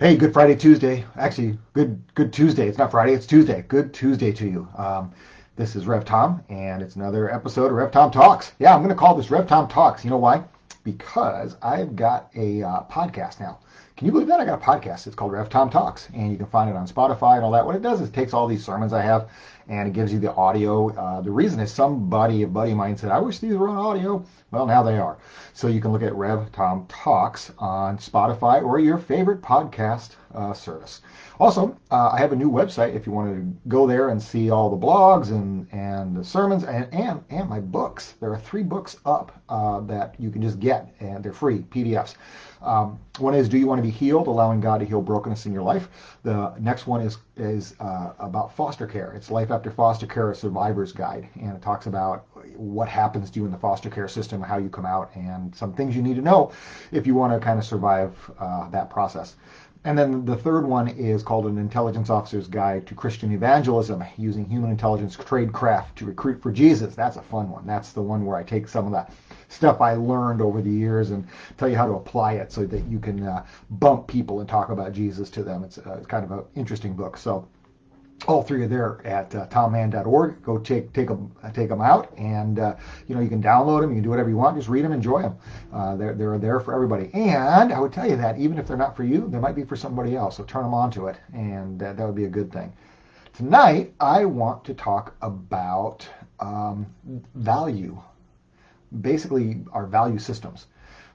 [0.00, 1.04] Hey, good Friday, Tuesday.
[1.16, 2.68] Actually, good good Tuesday.
[2.68, 3.64] It's not Friday, it's Tuesday.
[3.66, 4.68] Good Tuesday to you.
[4.76, 5.10] Um,
[5.56, 8.52] this is Rev Tom, and it's another episode of Rev Tom Talks.
[8.60, 10.04] Yeah, I'm going to call this Rev Tom Talks.
[10.04, 10.44] You know why?
[10.84, 13.58] Because I've got a uh, podcast now.
[13.98, 14.38] Can you believe that?
[14.38, 15.08] I got a podcast.
[15.08, 17.66] It's called Rev Tom Talks, and you can find it on Spotify and all that.
[17.66, 19.28] What it does is it takes all these sermons I have
[19.68, 20.90] and it gives you the audio.
[20.90, 23.76] Uh, the reason is somebody, a buddy of mine said, I wish these were on
[23.76, 24.24] audio.
[24.50, 25.18] Well, now they are.
[25.52, 30.54] So you can look at Rev Tom Talks on Spotify or your favorite podcast uh,
[30.54, 31.02] service.
[31.38, 34.50] Also, uh, I have a new website if you want to go there and see
[34.50, 38.14] all the blogs and, and the sermons and, and, and my books.
[38.20, 42.14] There are three books up uh, that you can just get, and they're free PDFs.
[42.62, 44.26] Um, one is Do You Want to Be Healed?
[44.26, 45.88] Allowing God to Heal Brokenness in Your Life.
[46.22, 49.12] The next one is, is uh, about foster care.
[49.12, 51.28] It's Life After Foster Care, a Survivor's Guide.
[51.40, 52.26] And it talks about
[52.56, 55.72] what happens to you in the foster care system, how you come out, and some
[55.72, 56.52] things you need to know
[56.92, 59.36] if you want to kind of survive uh, that process.
[59.84, 64.44] And then the third one is called An Intelligence Officer's Guide to Christian Evangelism, using
[64.44, 66.94] human intelligence tradecraft to recruit for Jesus.
[66.94, 67.66] That's a fun one.
[67.66, 69.12] That's the one where I take some of that
[69.48, 71.26] stuff I learned over the years and
[71.56, 74.70] tell you how to apply it so that you can uh, bump people and talk
[74.70, 75.62] about Jesus to them.
[75.62, 77.16] It's, uh, it's kind of an interesting book.
[77.16, 77.48] So
[78.26, 79.46] all three are there at uh.
[80.42, 83.90] Go take take them take them out, and uh, you know you can download them.
[83.90, 84.56] You can do whatever you want.
[84.56, 85.36] Just read them, enjoy them.
[85.72, 87.10] Uh, they're they're there for everybody.
[87.14, 89.64] And I would tell you that even if they're not for you, they might be
[89.64, 90.36] for somebody else.
[90.36, 92.72] So turn them on to it, and that would be a good thing.
[93.34, 96.08] Tonight I want to talk about
[96.40, 96.86] um,
[97.34, 98.00] value,
[99.00, 100.66] basically our value systems.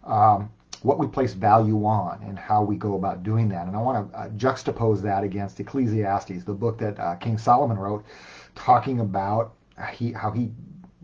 [0.05, 0.49] Um,
[0.83, 3.67] what we place value on and how we go about doing that.
[3.67, 7.77] And I want to uh, juxtapose that against Ecclesiastes, the book that uh, King Solomon
[7.77, 8.05] wrote,
[8.53, 9.53] talking about
[9.93, 10.51] he, how he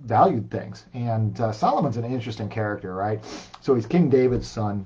[0.04, 0.86] valued things.
[0.94, 3.24] And uh, Solomon's an interesting character, right?
[3.62, 4.86] So he's King David's son.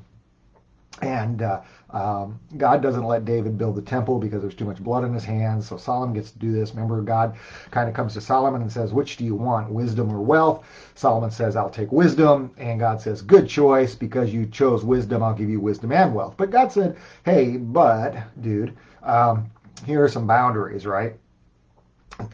[1.02, 5.04] And uh, um, God doesn't let David build the temple because there's too much blood
[5.04, 5.68] in his hands.
[5.68, 6.72] So Solomon gets to do this.
[6.72, 7.36] Remember, God
[7.72, 10.66] kind of comes to Solomon and says, Which do you want, wisdom or wealth?
[10.96, 12.52] Solomon says, I'll take wisdom.
[12.58, 13.96] And God says, Good choice.
[13.96, 16.36] Because you chose wisdom, I'll give you wisdom and wealth.
[16.38, 19.50] But God said, Hey, but, dude, um,
[19.86, 21.16] here are some boundaries, right?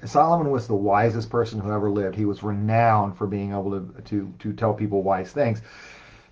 [0.05, 2.15] Solomon was the wisest person who ever lived.
[2.15, 5.61] He was renowned for being able to, to, to tell people wise things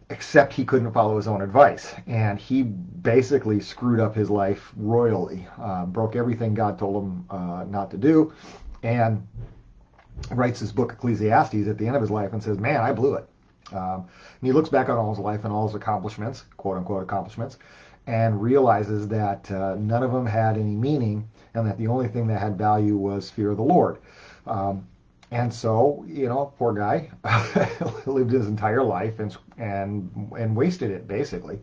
[0.09, 1.93] except he couldn't follow his own advice.
[2.07, 7.65] And he basically screwed up his life royally, uh, broke everything God told him uh,
[7.67, 8.33] not to do,
[8.83, 9.27] and
[10.31, 13.15] writes his book Ecclesiastes at the end of his life and says, Man, I blew
[13.15, 13.27] it.
[13.73, 14.07] Um,
[14.39, 17.57] and he looks back on all his life and all his accomplishments, quote unquote accomplishments,
[18.07, 22.27] and realizes that uh, none of them had any meaning and that the only thing
[22.27, 23.97] that had value was fear of the Lord.
[24.45, 24.87] Um,
[25.31, 27.09] and so, you know, poor guy
[28.05, 31.59] lived his entire life and and and wasted it basically.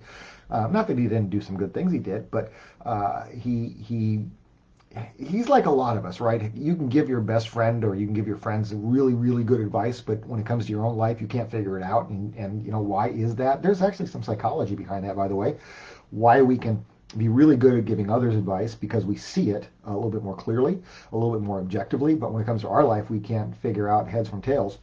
[0.51, 2.53] Uh, not that he didn't do some good things, he did, but
[2.85, 4.25] uh, he he
[5.17, 6.55] he's like a lot of us, right?
[6.55, 9.61] You can give your best friend or you can give your friends really really good
[9.61, 12.09] advice, but when it comes to your own life, you can't figure it out.
[12.11, 13.63] And and you know why is that?
[13.63, 15.57] There's actually some psychology behind that, by the way.
[16.11, 16.85] Why we can
[17.19, 20.37] be really good at giving others advice because we see it a little bit more
[20.37, 20.83] clearly,
[21.13, 22.15] a little bit more objectively.
[22.15, 24.79] But when it comes to our life, we can't figure out heads from tails.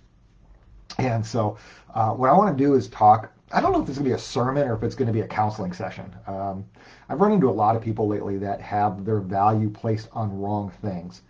[0.97, 1.57] And so,
[1.93, 3.31] uh, what I want to do is talk.
[3.53, 5.07] I don't know if this is going to be a sermon or if it's going
[5.07, 6.13] to be a counseling session.
[6.25, 6.65] Um,
[7.09, 10.71] I've run into a lot of people lately that have their value placed on wrong
[10.81, 11.21] things,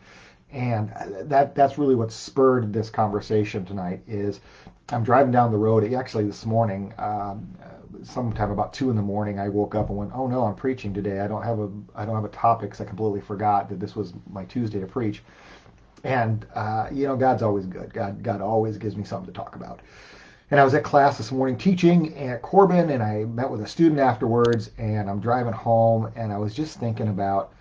[0.52, 0.92] and
[1.24, 4.02] that that's really what spurred this conversation tonight.
[4.08, 4.40] Is
[4.90, 5.92] I'm driving down the road.
[5.94, 7.48] Actually, this morning, um,
[8.04, 10.94] sometime about two in the morning, I woke up and went, "Oh no, I'm preaching
[10.94, 11.20] today.
[11.20, 13.96] I don't have a I don't have a topic because I completely forgot that this
[13.96, 15.24] was my Tuesday to preach."
[16.04, 17.94] And uh, you know, God's always good.
[17.94, 19.82] God God always gives me something to talk about.
[20.50, 23.68] And I was at class this morning teaching at Corban, and I met with a
[23.68, 24.72] student afterwards.
[24.78, 27.54] And I'm driving home, and I was just thinking about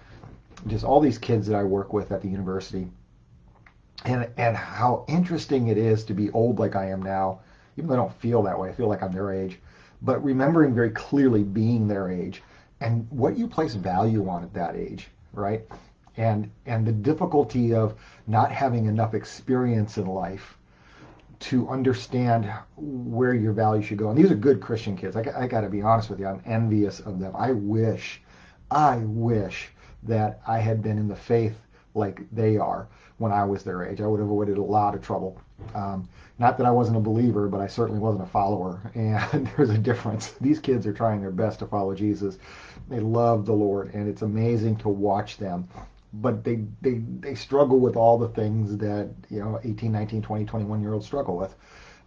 [0.66, 2.88] just all these kids that I work with at the university,
[4.04, 7.40] and and how interesting it is to be old like I am now.
[7.76, 9.58] Even though I don't feel that way, I feel like I'm their age
[10.02, 12.42] but remembering very clearly being their age
[12.80, 15.62] and what you place value on at that age, right?
[16.16, 17.94] And and the difficulty of
[18.26, 20.56] not having enough experience in life
[21.40, 24.10] to understand where your value should go.
[24.10, 25.16] And these are good Christian kids.
[25.16, 26.26] I, I got to be honest with you.
[26.26, 27.34] I'm envious of them.
[27.34, 28.20] I wish,
[28.70, 29.70] I wish
[30.02, 31.56] that I had been in the faith
[31.94, 32.88] like they are
[33.20, 34.00] when I was their age.
[34.02, 35.40] I would have avoided a lot of trouble.
[35.74, 36.08] Um,
[36.38, 38.82] not that I wasn't a believer, but I certainly wasn't a follower.
[38.96, 40.32] And there's a difference.
[40.42, 42.38] These kids are trying their best to follow Jesus.
[42.88, 45.68] They love the Lord, and it's amazing to watch them.
[46.14, 50.46] But they, they, they struggle with all the things that, you know, 18, 19, 20,
[50.46, 51.54] 21 year olds struggle with.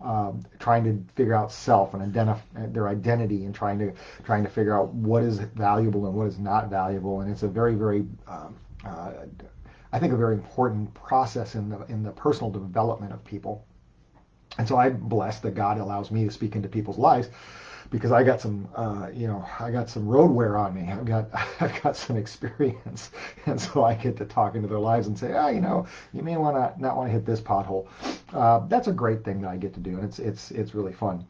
[0.02, 3.94] um, trying to figure out self and identify their identity and trying to
[4.26, 7.22] trying to figure out what is valuable and what is not valuable.
[7.22, 9.14] And it's a very very um, uh,
[9.94, 13.66] I think a very important process in the in the personal development of people.
[14.58, 17.30] And so I'm blessed that God allows me to speak into people's lives
[17.94, 20.92] because I got some, uh, you know, I got some road wear on me.
[20.92, 21.30] I've got,
[21.60, 23.12] I've got some experience,
[23.46, 26.24] and so I get to talk into their lives and say, ah, you know, you
[26.24, 27.88] may want to not want to hit this pothole.
[28.34, 30.94] Uh, that's a great thing that I get to do, and it's it's it's really
[30.94, 31.26] fun.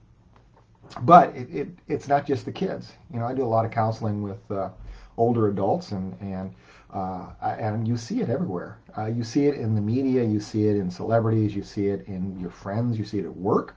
[1.01, 2.94] But it, it it's not just the kids.
[3.12, 4.69] You know, I do a lot of counseling with uh,
[5.18, 6.54] older adults, and and
[6.93, 8.79] uh, and you see it everywhere.
[8.97, 12.07] Uh, you see it in the media, you see it in celebrities, you see it
[12.07, 13.75] in your friends, you see it at work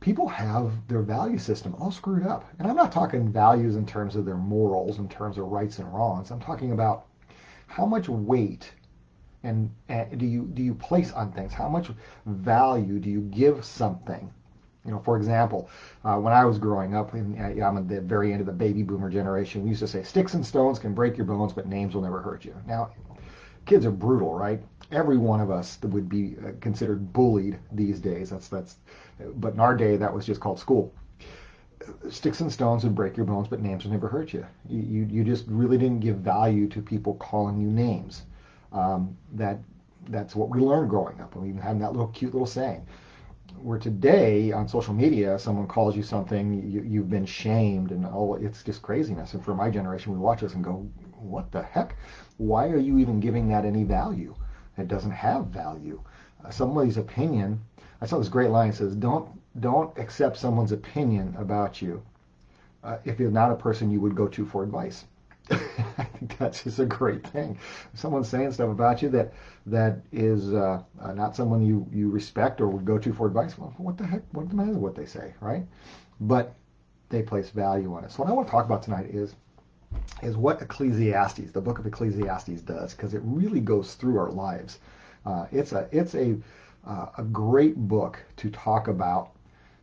[0.00, 2.44] people have their value system all screwed up.
[2.58, 5.92] And I'm not talking values in terms of their morals, in terms of rights and
[5.92, 6.30] wrongs.
[6.30, 7.06] I'm talking about
[7.66, 8.72] how much weight
[9.44, 11.52] and, and do you do you place on things?
[11.52, 11.90] How much
[12.26, 14.32] value do you give something?
[14.88, 15.68] You know, for example,
[16.02, 18.54] uh, when I was growing up, and uh, I'm at the very end of the
[18.54, 21.66] baby boomer generation, we used to say sticks and stones can break your bones, but
[21.66, 22.54] names will never hurt you.
[22.66, 22.92] Now,
[23.66, 24.62] kids are brutal, right?
[24.90, 28.30] Every one of us would be uh, considered bullied these days.
[28.30, 28.76] That's that's
[29.36, 30.94] but in our day, that was just called school.
[32.08, 34.46] Sticks and stones would break your bones, but names would never hurt you.
[34.70, 38.22] You, you, just really didn't give value to people calling you names.
[38.72, 39.58] Um, that
[40.08, 42.86] that's what we learned growing up, and we even had that little cute little saying.
[43.62, 48.34] Where today on social media, someone calls you something, you, you've been shamed, and oh,
[48.34, 49.34] it's just craziness.
[49.34, 50.88] And for my generation, we watch this and go,
[51.18, 51.96] "What the heck?
[52.36, 54.34] Why are you even giving that any value?
[54.76, 56.02] It doesn't have value."
[56.44, 57.60] Uh, somebody's opinion
[58.00, 58.72] I saw this great line.
[58.72, 59.28] Says, "Don't
[59.60, 62.02] don't accept someone's opinion about you
[62.84, 65.04] uh, if you're not a person you would go to for advice."
[65.98, 67.58] I think that's just a great thing.
[67.92, 69.32] If someone's saying stuff about you that
[69.66, 73.58] that is uh, uh, not someone you you respect or would go to for advice,
[73.58, 74.22] well, what the heck?
[74.32, 75.64] What the matter what they say, right?
[76.20, 76.54] But
[77.08, 78.12] they place value on it.
[78.12, 79.34] So what I want to talk about tonight is
[80.22, 84.78] is what Ecclesiastes, the book of Ecclesiastes, does because it really goes through our lives.
[85.24, 86.36] Uh, it's a it's a
[86.86, 89.30] uh, a great book to talk about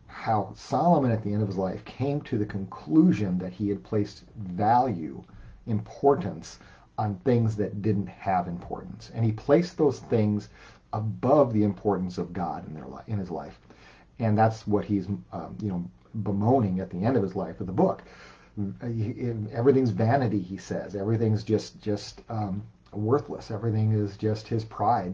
[0.08, 3.84] how Solomon at the end of his life came to the conclusion that he had
[3.84, 5.22] placed value,
[5.68, 6.60] importance
[6.98, 9.12] on things that didn't have importance.
[9.14, 10.50] And he placed those things
[10.94, 13.60] above the importance of God in their life, in his life.
[14.20, 15.84] And that's what he's um, you know
[16.24, 18.04] bemoaning at the end of his life of the book.
[19.54, 20.96] Everything's vanity, he says.
[20.96, 22.64] Everything's just just um,
[22.94, 23.52] worthless.
[23.52, 25.14] Everything is just his pride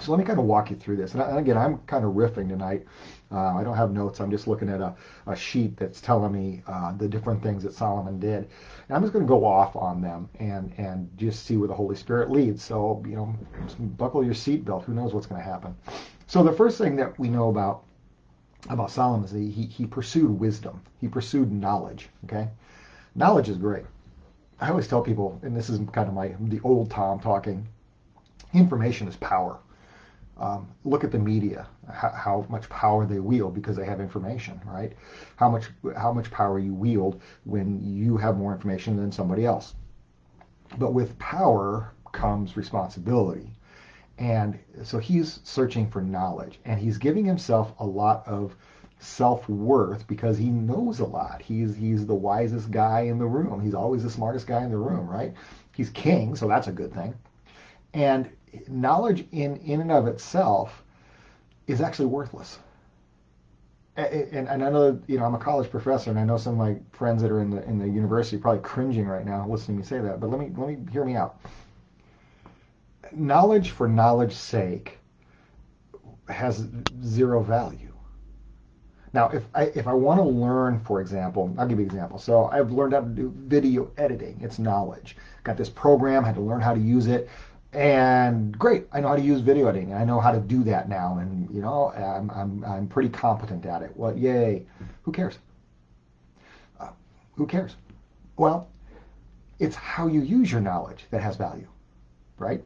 [0.00, 1.14] so let me kind of walk you through this.
[1.14, 2.86] And again, I'm kind of riffing tonight.
[3.30, 4.20] Uh, I don't have notes.
[4.20, 4.94] I'm just looking at a,
[5.26, 8.48] a sheet that's telling me uh, the different things that Solomon did.
[8.88, 11.74] And I'm just going to go off on them and, and just see where the
[11.74, 12.62] Holy Spirit leads.
[12.62, 13.34] So, you know,
[13.78, 14.84] buckle your seatbelt.
[14.84, 15.74] Who knows what's going to happen?
[16.26, 17.84] So the first thing that we know about
[18.68, 20.80] about Solomon is that he, he pursued wisdom.
[21.00, 22.08] He pursued knowledge.
[22.24, 22.48] Okay?
[23.14, 23.84] Knowledge is great.
[24.60, 27.66] I always tell people, and this is kind of my the old Tom talking,
[28.54, 29.58] information is power.
[30.38, 34.60] Um, look at the media, how, how, much power they wield because they have information,
[34.64, 34.94] right?
[35.36, 39.74] How much how much power you wield when you have more information than somebody else.
[40.78, 43.52] But with power comes responsibility.
[44.18, 48.54] And so he's searching for knowledge and he's giving himself a lot of
[49.02, 51.42] self-worth because he knows a lot.
[51.42, 53.60] He's he's the wisest guy in the room.
[53.60, 55.34] He's always the smartest guy in the room, right?
[55.74, 57.14] He's king, so that's a good thing.
[57.94, 58.30] And
[58.68, 60.82] knowledge in, in and of itself
[61.66, 62.58] is actually worthless.
[63.96, 66.58] And, and I know, you know, I'm a college professor, and I know some of
[66.58, 69.82] my friends that are in the in the university probably cringing right now listening to
[69.82, 70.18] me say that.
[70.18, 71.38] But let me let me hear me out.
[73.12, 74.98] Knowledge for knowledge's sake
[76.28, 76.68] has
[77.04, 77.92] zero value.
[79.12, 82.18] Now, if I if I want to learn, for example, I'll give you an example.
[82.18, 84.40] So I've learned how to do video editing.
[84.40, 85.18] It's knowledge.
[85.44, 87.28] Got this program, had to learn how to use it
[87.72, 90.88] and great i know how to use video editing i know how to do that
[90.90, 93.92] now and you know i'm, I'm, I'm pretty competent at it.
[93.96, 94.66] Well yay.
[95.04, 95.38] Who cares?
[96.78, 96.90] Uh,
[97.34, 97.76] who cares?
[98.36, 98.68] Well
[99.58, 101.66] it's how you use your knowledge that has value
[102.38, 102.62] right?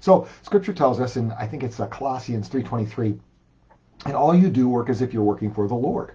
[0.00, 3.18] So scripture tells us in i think it's uh, colossians 3.23
[4.06, 6.12] and all you do work as if you're working for the lord.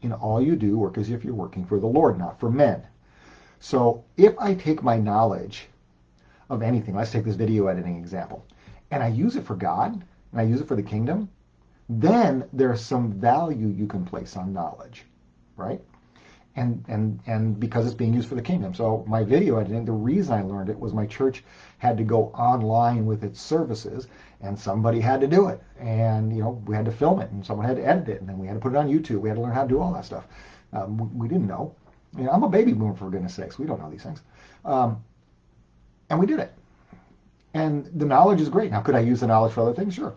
[0.00, 2.82] In all you do work as if you're working for the lord not for men.
[3.60, 5.68] So if i take my knowledge
[6.52, 6.94] of anything.
[6.94, 8.46] Let's take this video editing example.
[8.90, 11.28] And I use it for God, and I use it for the kingdom,
[11.88, 15.04] then there's some value you can place on knowledge,
[15.56, 15.80] right?
[16.56, 18.74] and and and because it's being used for the kingdom.
[18.74, 21.44] So my video editing, the reason I learned it was my church
[21.78, 24.08] had to go online with its services,
[24.40, 27.44] and somebody had to do it, and you know we had to film it, and
[27.44, 29.20] someone had to edit it, and then we had to put it on YouTube.
[29.20, 30.26] We had to learn how to do all that stuff.
[30.72, 31.74] Um, we, we, didn't know.
[32.16, 33.58] You know, I'm a baby boomer for goodness sakes.
[33.58, 34.22] We don't know these things,
[34.64, 35.02] um,
[36.12, 36.52] and we did it.
[37.54, 38.70] And the knowledge is great.
[38.70, 39.94] Now, could I use the knowledge for other things?
[39.94, 40.14] Sure.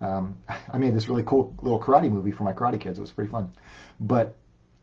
[0.00, 0.36] Um,
[0.72, 2.98] I made this really cool little karate movie for my karate kids.
[2.98, 3.50] It was pretty fun,
[4.00, 4.34] but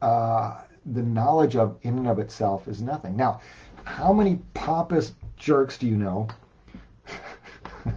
[0.01, 3.15] uh, the knowledge of in and of itself is nothing.
[3.17, 3.41] Now,
[3.83, 6.29] how many pompous jerks do you know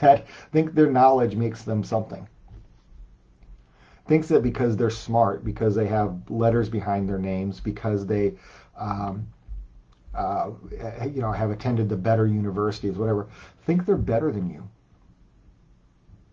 [0.00, 2.26] that think their knowledge makes them something?
[4.06, 8.34] Thinks that because they're smart, because they have letters behind their names, because they,
[8.78, 9.26] um,
[10.14, 10.50] uh,
[11.04, 13.28] you know, have attended the better universities, whatever,
[13.64, 14.68] think they're better than you.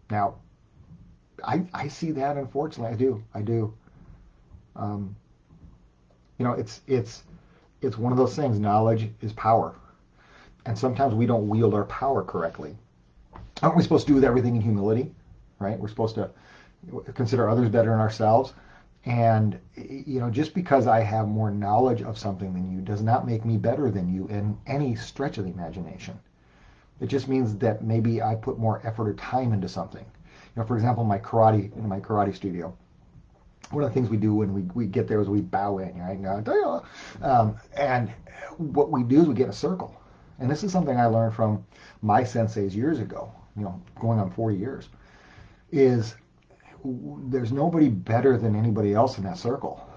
[0.10, 0.36] Now,
[1.44, 2.94] I, I see that, unfortunately.
[2.94, 3.24] I do.
[3.34, 3.74] I do.
[4.76, 5.16] Um,
[6.38, 7.24] you know, it's it's
[7.82, 8.60] it's one of those things.
[8.60, 9.76] Knowledge is power,
[10.66, 12.76] and sometimes we don't wield our power correctly.
[13.62, 15.12] Aren't we supposed to do with everything in humility?
[15.60, 15.80] Right?
[15.80, 16.30] We're supposed to
[17.14, 18.54] consider others better than ourselves.
[19.08, 23.26] And you know, just because I have more knowledge of something than you does not
[23.26, 26.20] make me better than you in any stretch of the imagination.
[27.00, 30.04] It just means that maybe I put more effort or time into something.
[30.04, 32.76] You know, for example, my karate in my karate studio
[33.72, 35.98] one of the things we do when we, we get there is we bow in,
[36.00, 36.48] right?
[37.22, 38.12] Um, and
[38.58, 40.00] what we do is we get in a circle.
[40.40, 41.66] And this is something I learned from
[42.02, 44.90] my senseis years ago, you know, going on 40 years,
[45.72, 46.16] is
[46.84, 49.88] there's nobody better than anybody else in that circle.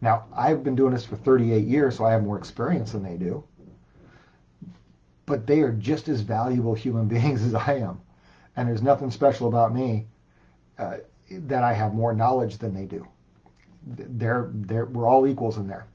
[0.00, 3.16] Now, I've been doing this for 38 years, so I have more experience than they
[3.16, 3.44] do.
[5.26, 8.00] But they are just as valuable human beings as I am.
[8.56, 10.06] And there's nothing special about me.
[10.78, 10.96] Uh,
[11.30, 13.06] that I have more knowledge than they do.
[13.86, 15.86] They're, they're, we're all equals in there.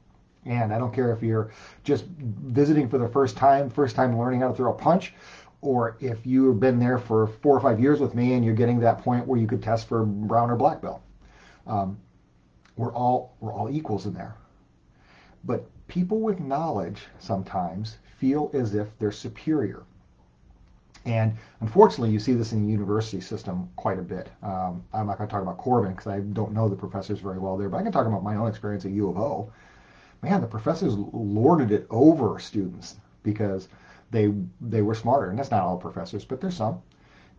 [0.45, 1.51] And I don't care if you're
[1.83, 5.13] just visiting for the first time, first time learning how to throw a punch,
[5.61, 8.77] or if you've been there for four or five years with me and you're getting
[8.77, 11.01] to that point where you could test for brown or black belt.
[11.67, 11.99] Um,
[12.77, 14.35] we're all we're all equals in there.
[15.43, 19.83] But people with knowledge sometimes feel as if they're superior.
[21.05, 24.29] And unfortunately, you see this in the university system quite a bit.
[24.43, 27.39] Um, I'm not going to talk about Corban because I don't know the professors very
[27.39, 29.51] well there, but I can talk about my own experience at U of O.
[30.21, 33.69] Man, the professors lorded it over students because
[34.11, 36.81] they they were smarter, and that's not all professors, but there's some.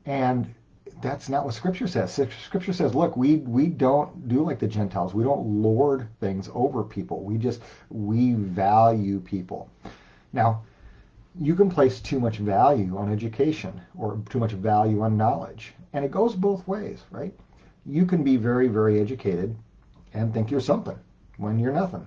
[0.07, 0.55] And
[1.03, 2.13] that's not what Scripture says.
[2.13, 5.15] Scripture says, look, we we don't do like the Gentiles.
[5.15, 7.23] We don't lord things over people.
[7.23, 9.71] We just we value people.
[10.33, 10.63] Now,
[11.39, 15.75] you can place too much value on education or too much value on knowledge.
[15.93, 17.35] And it goes both ways, right?
[17.87, 19.57] You can be very, very educated
[20.13, 20.99] and think you're something
[21.37, 22.07] when you're nothing.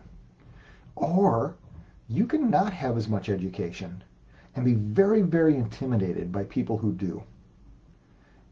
[0.95, 1.55] Or
[2.07, 4.03] you can not have as much education
[4.55, 7.23] and be very, very intimidated by people who do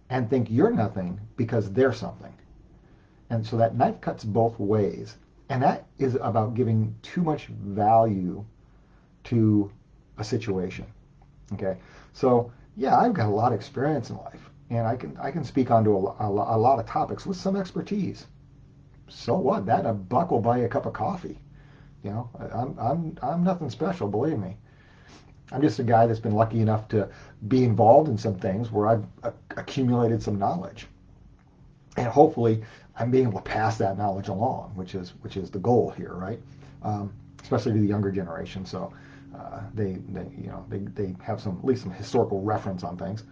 [0.09, 2.33] and think you're nothing because they're something.
[3.29, 5.17] And so that knife cuts both ways.
[5.49, 8.45] And that is about giving too much value
[9.25, 9.71] to
[10.17, 10.85] a situation.
[11.53, 11.77] Okay,
[12.13, 15.43] so yeah, I've got a lot of experience in life, and I can I can
[15.43, 18.27] speak onto a, a, a lot of topics with some expertise.
[19.09, 19.65] So what?
[19.65, 21.39] That a buck will buy you a cup of coffee.
[22.03, 24.57] You know, I'm I'm I'm nothing special, believe me.
[25.51, 27.09] I'm just a guy that's been lucky enough to
[27.47, 29.05] be involved in some things where I've
[29.57, 30.87] accumulated some knowledge,
[31.97, 32.63] and hopefully
[32.97, 36.13] I'm being able to pass that knowledge along, which is which is the goal here,
[36.13, 36.39] right?
[36.83, 38.65] Um, especially to the younger generation.
[38.65, 38.93] So
[39.35, 42.97] uh, they, they, you know, they, they have some at least some historical reference on
[42.97, 43.23] things.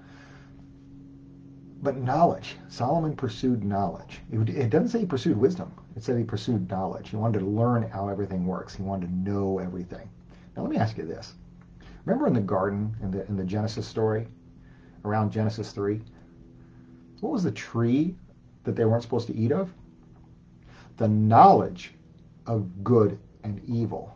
[1.82, 4.20] But knowledge, Solomon pursued knowledge.
[4.32, 5.72] It, it doesn't say he pursued wisdom.
[5.96, 7.10] It said he pursued knowledge.
[7.10, 8.76] He wanted to learn how everything works.
[8.76, 10.10] He wanted to know everything.
[10.56, 11.34] Now let me ask you this:
[12.06, 14.28] Remember in the garden in the in the Genesis story,
[15.06, 16.02] around Genesis three,
[17.22, 18.16] what was the tree
[18.64, 19.72] that they weren't supposed to eat of?
[20.98, 21.94] The knowledge
[22.46, 24.16] of good and evil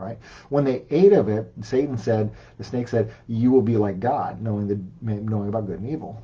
[0.00, 0.18] right?
[0.48, 4.40] When they ate of it, Satan said, the snake said, you will be like God,
[4.40, 6.22] knowing the knowing about good and evil.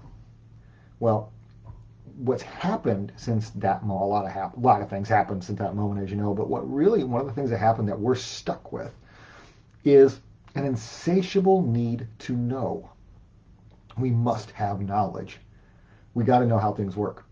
[0.99, 1.33] Well,
[2.17, 5.59] what's happened since that moment, a lot of hap- a lot of things happened since
[5.59, 6.35] that moment, as you know.
[6.35, 8.93] But what really one of the things that happened that we're stuck with
[9.85, 10.21] is
[10.57, 12.91] an insatiable need to know.
[13.99, 15.39] We must have knowledge.
[16.15, 17.25] We got to know how things work.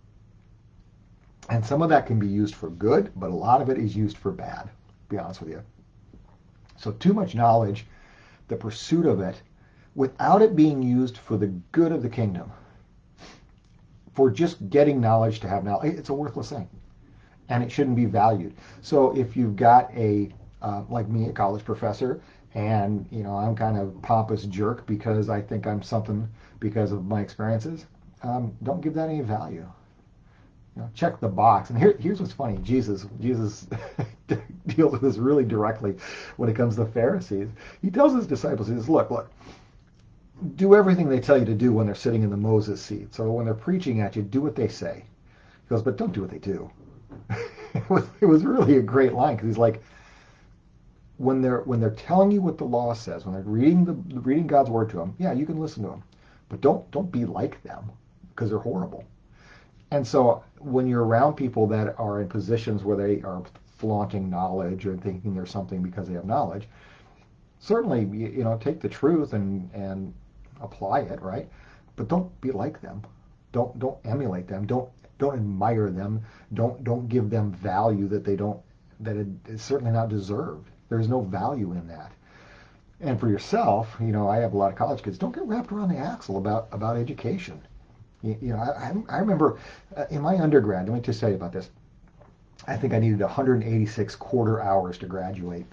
[1.51, 3.97] And some of that can be used for good, but a lot of it is
[3.97, 4.71] used for bad.
[5.09, 5.63] Be honest with you.
[6.77, 7.87] So too much knowledge,
[8.49, 9.43] the pursuit of it,
[9.95, 12.53] without it being used for the good of the kingdom,
[14.15, 16.69] for just getting knowledge to have knowledge, it's a worthless thing.
[17.49, 18.55] and it shouldn't be valued.
[18.83, 22.23] So if you've got a uh, like me, a college professor,
[22.55, 26.29] and you know I'm kind of pompous jerk because I think I'm something
[26.61, 27.87] because of my experiences,
[28.23, 29.69] um, don't give that any value.
[30.77, 31.71] You know, check the box.
[31.71, 33.67] And here, here's what's funny: Jesus, Jesus
[34.67, 35.97] deals with this really directly
[36.37, 37.49] when it comes to Pharisees.
[37.83, 39.31] He tells his disciples, he says, "Look, look,
[40.57, 43.15] do everything they tell you to do when they're sitting in the Moses seat.
[43.15, 45.05] So when they're preaching at you, do what they say."
[45.65, 46.71] He goes, "But don't do what they do."
[47.75, 49.83] it, was, it was really a great line because he's like,
[51.17, 54.47] when they're when they're telling you what the law says, when they're reading the reading
[54.47, 56.03] God's word to them, yeah, you can listen to them,
[56.49, 57.91] but don't don't be like them
[58.31, 59.05] because they're horrible.
[59.91, 63.43] And so when you're around people that are in positions where they are
[63.79, 66.69] flaunting knowledge or thinking they're something because they have knowledge,
[67.61, 70.13] certainly you know take the truth and and
[70.61, 71.49] apply it, right?
[71.97, 73.03] But don't be like them.
[73.53, 74.67] Don't don't emulate them.
[74.67, 76.23] Don't don't admire them.
[76.55, 78.61] Don't don't give them value that they don't
[79.01, 80.71] that it is certainly not deserved.
[80.89, 82.13] There's no value in that.
[83.01, 85.19] And for yourself, you know, I have a lot of college kids.
[85.19, 87.61] Don't get wrapped around the axle about about education.
[88.23, 89.59] You, you know, I, I remember
[89.97, 90.89] uh, in my undergrad.
[90.89, 91.71] Let me just tell you about this.
[92.67, 95.67] I think I needed 186 quarter hours to graduate,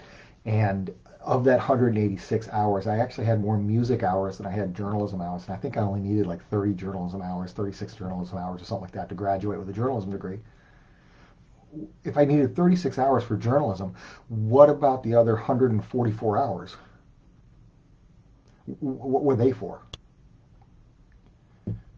[0.44, 0.90] and
[1.24, 5.44] of that 186 hours, I actually had more music hours than I had journalism hours,
[5.46, 8.82] and I think I only needed like 30 journalism hours, 36 journalism hours, or something
[8.82, 10.40] like that to graduate with a journalism degree.
[12.04, 13.94] If I needed 36 hours for journalism,
[14.28, 16.76] what about the other 144 hours?
[18.80, 19.80] What were they for?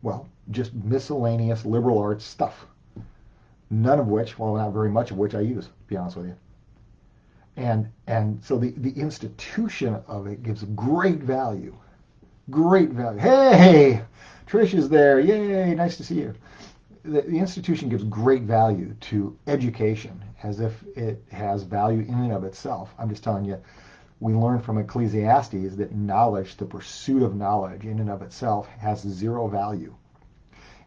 [0.02, 2.66] Well, just miscellaneous liberal arts stuff.
[3.70, 6.26] None of which, well, not very much of which I use, to be honest with
[6.26, 6.36] you
[7.56, 11.74] and and so the the institution of it gives great value
[12.50, 14.02] great value hey
[14.46, 16.34] trish is there yay nice to see you
[17.04, 22.32] the, the institution gives great value to education as if it has value in and
[22.32, 23.60] of itself i'm just telling you
[24.20, 29.00] we learn from ecclesiastes that knowledge the pursuit of knowledge in and of itself has
[29.02, 29.94] zero value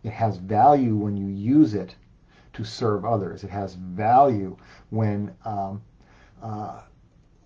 [0.03, 1.95] it has value when you use it
[2.53, 4.57] to serve others it has value
[4.89, 5.81] when um,
[6.41, 6.81] uh,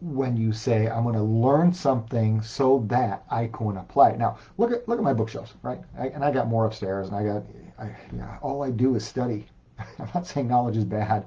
[0.02, 4.18] when you say I'm going to learn something so that I can apply it.
[4.18, 5.80] Now look at look at my bookshelves, right?
[5.98, 7.44] I, and I got more upstairs, and I got
[7.82, 9.48] I, yeah, all I do is study.
[10.00, 11.26] I'm not saying knowledge is bad,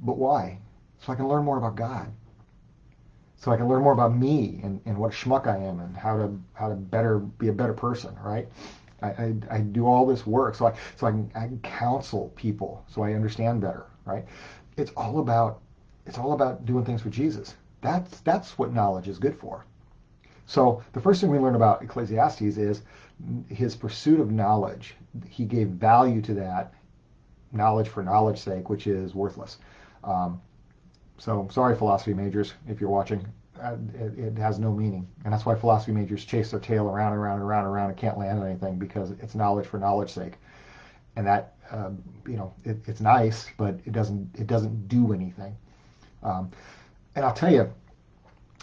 [0.00, 0.58] but why?
[0.98, 2.08] So I can learn more about God.
[3.36, 5.96] So I can learn more about me and, and what a schmuck I am and
[5.96, 8.48] how to how to better be a better person, right?
[9.00, 12.32] I, I, I do all this work so I so I can, I can counsel
[12.34, 14.24] people so I understand better, right?
[14.76, 15.60] It's all about
[16.04, 17.54] it's all about doing things for Jesus.
[17.80, 19.64] That's that's what knowledge is good for.
[20.46, 22.82] So the first thing we learn about Ecclesiastes is
[23.48, 24.94] his pursuit of knowledge.
[25.28, 26.74] He gave value to that
[27.52, 29.58] knowledge for knowledge's sake, which is worthless.
[30.04, 30.40] Um,
[31.18, 33.26] so sorry, philosophy majors, if you're watching.
[33.60, 37.12] Uh, it, it, has no meaning, and that's why philosophy majors chase their tail around
[37.12, 39.80] and around and around and around and can't land on anything because it's knowledge for
[39.80, 40.34] knowledge's sake,
[41.16, 41.90] and that uh,
[42.24, 45.56] you know it, it's nice, but it doesn't it doesn't do anything.
[46.22, 46.52] Um,
[47.16, 47.68] and I'll tell you,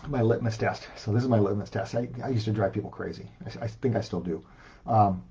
[0.08, 0.88] my litmus test.
[0.96, 1.96] So this is my litmus test.
[1.96, 3.30] I, I used to drive people crazy.
[3.46, 4.44] I, I think I still do.
[4.86, 5.24] Um,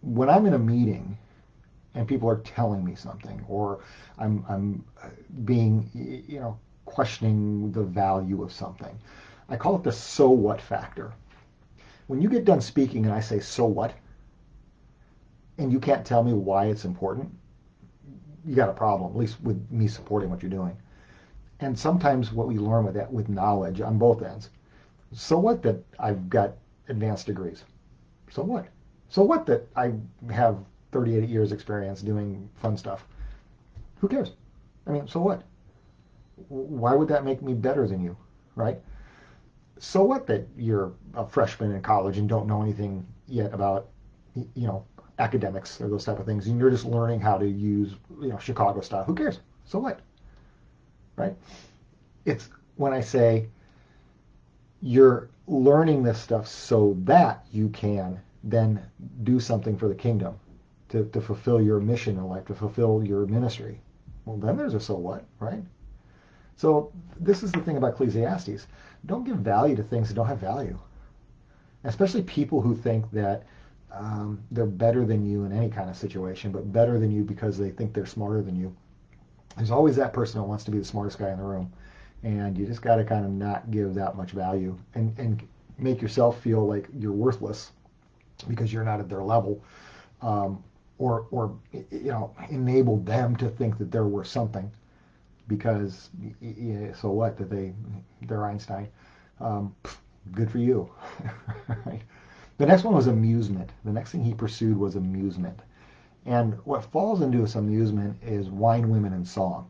[0.00, 1.16] when I'm in a meeting
[1.94, 3.80] and people are telling me something, or
[4.18, 5.08] I'm, I'm uh,
[5.44, 8.98] being, you know, questioning the value of something,
[9.48, 11.12] I call it the so what factor.
[12.06, 13.94] When you get done speaking and I say so what,
[15.58, 17.32] and you can't tell me why it's important,
[18.44, 20.76] you got a problem, at least with me supporting what you're doing
[21.64, 24.50] and sometimes what we learn with that with knowledge on both ends.
[25.12, 26.52] So what that I've got
[26.90, 27.64] advanced degrees?
[28.30, 28.66] So what?
[29.08, 29.92] So what that I
[30.30, 30.58] have
[30.92, 33.06] 38 years experience doing fun stuff?
[34.00, 34.32] Who cares?
[34.86, 35.42] I mean, so what?
[36.48, 38.14] Why would that make me better than you,
[38.56, 38.78] right?
[39.78, 43.88] So what that you're a freshman in college and don't know anything yet about,
[44.34, 44.84] you know,
[45.18, 48.38] academics or those type of things, and you're just learning how to use, you know,
[48.38, 49.04] Chicago style.
[49.04, 49.40] Who cares?
[49.64, 50.00] So what?
[51.16, 51.34] Right?
[52.24, 53.48] It's when I say
[54.82, 58.82] you're learning this stuff so that you can then
[59.22, 60.38] do something for the kingdom
[60.90, 63.80] to, to fulfill your mission in life, to fulfill your ministry.
[64.24, 65.62] Well, then there's a so what, right?
[66.56, 68.66] So this is the thing about Ecclesiastes.
[69.06, 70.78] Don't give value to things that don't have value.
[71.84, 73.44] Especially people who think that
[73.92, 77.58] um, they're better than you in any kind of situation, but better than you because
[77.58, 78.74] they think they're smarter than you
[79.56, 81.72] there's always that person that wants to be the smartest guy in the room.
[82.22, 85.46] And you just got to kind of not give that much value and, and
[85.78, 87.72] make yourself feel like you're worthless
[88.48, 89.62] because you're not at their level.
[90.22, 90.62] Um,
[90.98, 94.70] or or you know enabled them to think that they're worth something
[95.48, 96.10] because
[96.94, 97.72] so what that they
[98.22, 98.88] they're Einstein.
[99.40, 99.74] Um,
[100.32, 100.88] good for you.
[101.84, 102.02] right?
[102.58, 103.70] The next one was amusement.
[103.84, 105.58] The next thing he pursued was amusement.
[106.26, 109.68] And what falls into this amusement is wine, women, and song.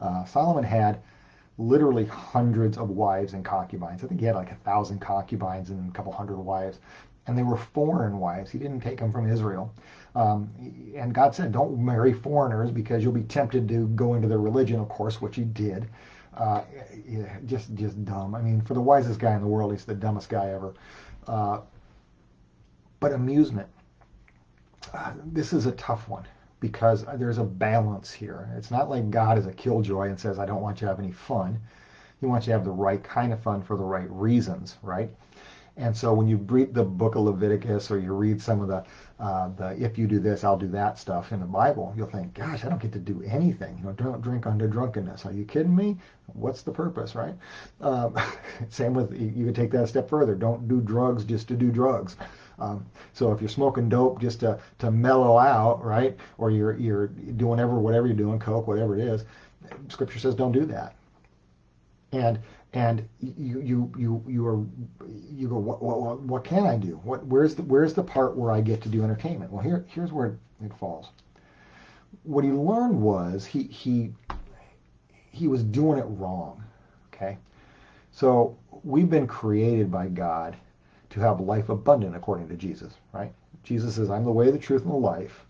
[0.00, 1.00] Uh, Solomon had
[1.58, 4.04] literally hundreds of wives and concubines.
[4.04, 6.78] I think he had like a thousand concubines and a couple hundred wives.
[7.26, 8.50] And they were foreign wives.
[8.50, 9.72] He didn't take them from Israel.
[10.14, 10.50] Um,
[10.94, 14.78] and God said, don't marry foreigners because you'll be tempted to go into their religion,
[14.78, 15.88] of course, which he did.
[16.36, 16.62] Uh,
[17.08, 18.34] yeah, just just dumb.
[18.34, 20.74] I mean, for the wisest guy in the world, he's the dumbest guy ever.
[21.26, 21.60] Uh,
[23.00, 23.68] but amusement.
[25.24, 26.26] This is a tough one
[26.60, 28.48] because there's a balance here.
[28.56, 30.98] It's not like God is a killjoy and says, I don't want you to have
[30.98, 31.60] any fun.
[32.20, 35.10] He wants you to have the right kind of fun for the right reasons, right?
[35.78, 38.82] And so when you read the book of Leviticus or you read some of the,
[39.22, 42.32] uh, the if you do this, I'll do that stuff in the Bible, you'll think,
[42.32, 43.76] gosh, I don't get to do anything.
[43.78, 45.26] You know, don't drink unto drunkenness.
[45.26, 45.98] Are you kidding me?
[46.32, 47.34] What's the purpose, right?
[47.82, 48.16] Um,
[48.70, 50.34] same with, you could take that a step further.
[50.34, 52.16] Don't do drugs just to do drugs.
[52.58, 57.08] Um, so if you're smoking dope just to, to mellow out, right, or you're you're
[57.08, 59.24] doing whatever whatever you're doing, coke, whatever it is,
[59.88, 60.94] Scripture says don't do that.
[62.12, 62.38] And
[62.72, 64.64] and you you you you are
[65.30, 67.00] you go what what what can I do?
[67.04, 69.52] What where's the where's the part where I get to do entertainment?
[69.52, 71.08] Well, here here's where it falls.
[72.22, 74.12] What he learned was he he
[75.30, 76.62] he was doing it wrong.
[77.12, 77.36] Okay,
[78.12, 80.56] so we've been created by God
[81.16, 83.32] to have life abundant according to Jesus, right?
[83.64, 85.46] Jesus says, I'm the way, the truth, and the life.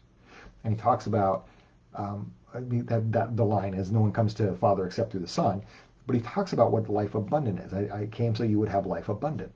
[0.62, 1.48] And he talks about
[1.96, 5.29] um, that, that the line is no one comes to the Father except through the
[5.29, 5.61] Son.
[6.07, 7.74] But he talks about what life abundant is.
[7.74, 9.50] I, I came so you would have life abundant.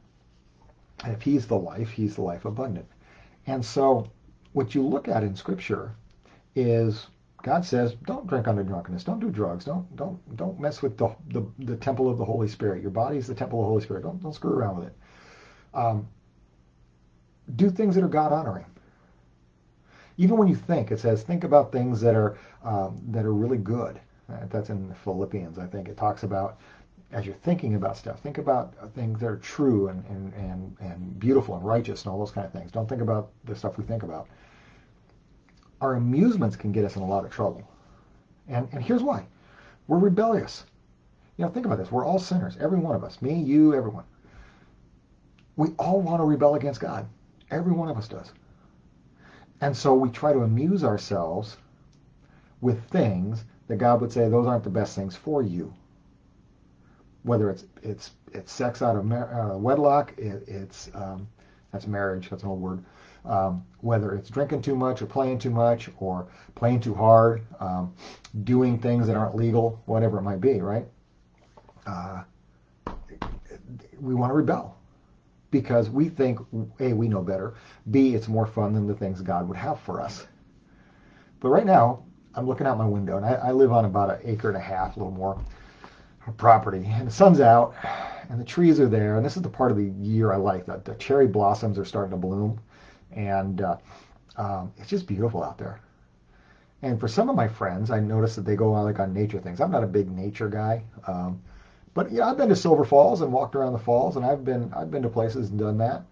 [1.04, 2.86] And if he's the life, he's the life abundant.
[3.46, 4.10] And so
[4.52, 5.94] what you look at in Scripture
[6.56, 7.06] is
[7.44, 11.14] God says, don't drink under drunkenness, don't do drugs, don't don't don't mess with the,
[11.28, 12.82] the, the temple of the Holy Spirit.
[12.82, 14.02] Your body is the temple of the Holy Spirit.
[14.02, 14.96] Don't don't screw around with it.
[15.74, 16.08] Um,
[17.56, 18.66] do things that are God honoring.
[20.16, 23.58] Even when you think, it says, think about things that are um, that are really
[23.58, 24.00] good.
[24.30, 25.88] Uh, that's in Philippians, I think.
[25.88, 26.58] It talks about
[27.12, 31.18] as you're thinking about stuff, think about things that are true and, and, and, and
[31.18, 32.70] beautiful and righteous and all those kind of things.
[32.70, 34.28] Don't think about the stuff we think about.
[35.80, 37.68] Our amusements can get us in a lot of trouble.
[38.48, 39.26] And, and here's why.
[39.88, 40.64] We're rebellious.
[41.36, 41.90] You know, think about this.
[41.90, 42.56] We're all sinners.
[42.60, 43.20] Every one of us.
[43.22, 44.04] Me, you, everyone.
[45.56, 47.06] We all want to rebel against God.
[47.50, 48.32] Every one of us does.
[49.60, 51.56] And so we try to amuse ourselves
[52.60, 55.72] with things that God would say those aren't the best things for you.
[57.22, 61.28] Whether it's it's it's sex out of uh, wedlock, it, it's um,
[61.72, 62.30] that's marriage.
[62.30, 62.84] That's an old word.
[63.26, 67.94] Um, whether it's drinking too much or playing too much or playing too hard, um,
[68.44, 70.86] doing things that aren't legal, whatever it might be, right?
[71.86, 72.22] Uh,
[74.00, 74.79] we want to rebel
[75.50, 76.38] because we think,
[76.78, 77.54] A, we know better,
[77.90, 80.26] B, it's more fun than the things God would have for us.
[81.40, 84.20] But right now, I'm looking out my window, and I, I live on about an
[84.24, 85.42] acre and a half, a little more,
[86.36, 87.74] property, and the sun's out,
[88.28, 90.66] and the trees are there, and this is the part of the year I like.
[90.66, 92.60] The, the cherry blossoms are starting to bloom,
[93.10, 93.76] and uh,
[94.36, 95.80] um, it's just beautiful out there.
[96.82, 99.40] And for some of my friends, I noticed that they go out like on nature
[99.40, 99.60] things.
[99.60, 100.84] I'm not a big nature guy.
[101.06, 101.42] Um,
[101.94, 104.72] but yeah, I've been to Silver Falls and walked around the falls, and I've been
[104.74, 106.02] I've been to places and done that.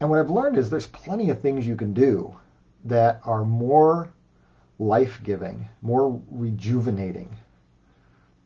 [0.00, 2.36] And what I've learned is there's plenty of things you can do
[2.84, 4.12] that are more
[4.78, 7.28] life-giving, more rejuvenating,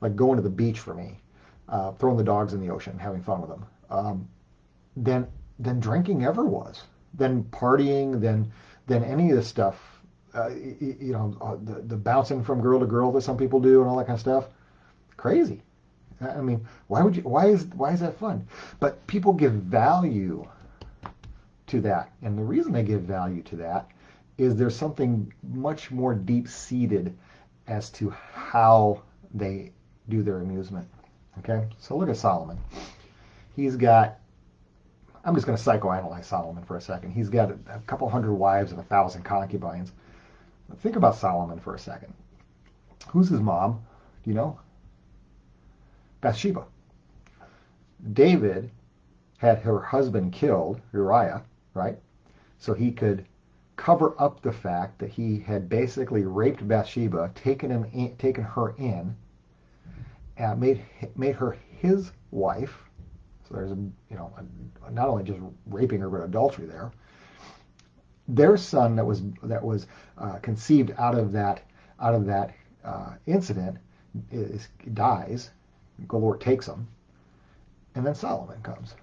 [0.00, 1.20] like going to the beach for me,
[1.68, 4.28] uh, throwing the dogs in the ocean, having fun with them, um,
[4.96, 5.26] than
[5.58, 6.82] than drinking ever was,
[7.14, 8.50] than partying, than
[8.86, 9.80] than any of this stuff.
[10.34, 13.60] Uh, you, you know, uh, the, the bouncing from girl to girl that some people
[13.60, 14.46] do and all that kind of stuff.
[15.18, 15.61] Crazy.
[16.22, 17.22] I mean, why would you?
[17.22, 18.46] Why is why is that fun?
[18.80, 20.46] But people give value
[21.68, 23.88] to that, and the reason they give value to that
[24.38, 27.16] is there's something much more deep seated
[27.66, 29.02] as to how
[29.34, 29.72] they
[30.08, 30.88] do their amusement.
[31.38, 32.58] Okay, so look at Solomon.
[33.56, 34.18] He's got.
[35.24, 37.12] I'm just going to psychoanalyze Solomon for a second.
[37.12, 39.92] He's got a couple hundred wives and a thousand concubines.
[40.78, 42.12] Think about Solomon for a second.
[43.08, 43.84] Who's his mom?
[44.24, 44.58] Do you know?
[46.22, 46.64] Bathsheba.
[48.14, 48.70] David
[49.38, 51.42] had her husband killed, Uriah,
[51.74, 51.98] right?
[52.58, 53.26] So he could
[53.76, 58.74] cover up the fact that he had basically raped Bathsheba, taken him, in, taken her
[58.78, 59.14] in,
[60.38, 60.82] and made
[61.16, 62.78] made her his wife.
[63.48, 64.32] So there's a, you know,
[64.86, 66.92] a, not only just raping her but adultery there.
[68.28, 69.86] their son that was that was
[70.18, 71.62] uh, conceived out of that
[72.00, 72.54] out of that
[72.84, 73.78] uh, incident
[74.30, 75.50] is, dies.
[76.10, 76.88] Lord takes him,
[77.94, 78.94] and then Solomon comes.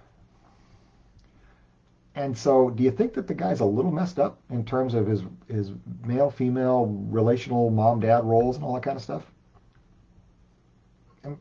[2.15, 5.07] And so, do you think that the guy's a little messed up in terms of
[5.07, 5.71] his his
[6.05, 9.31] male female relational mom dad roles and all that kind of stuff?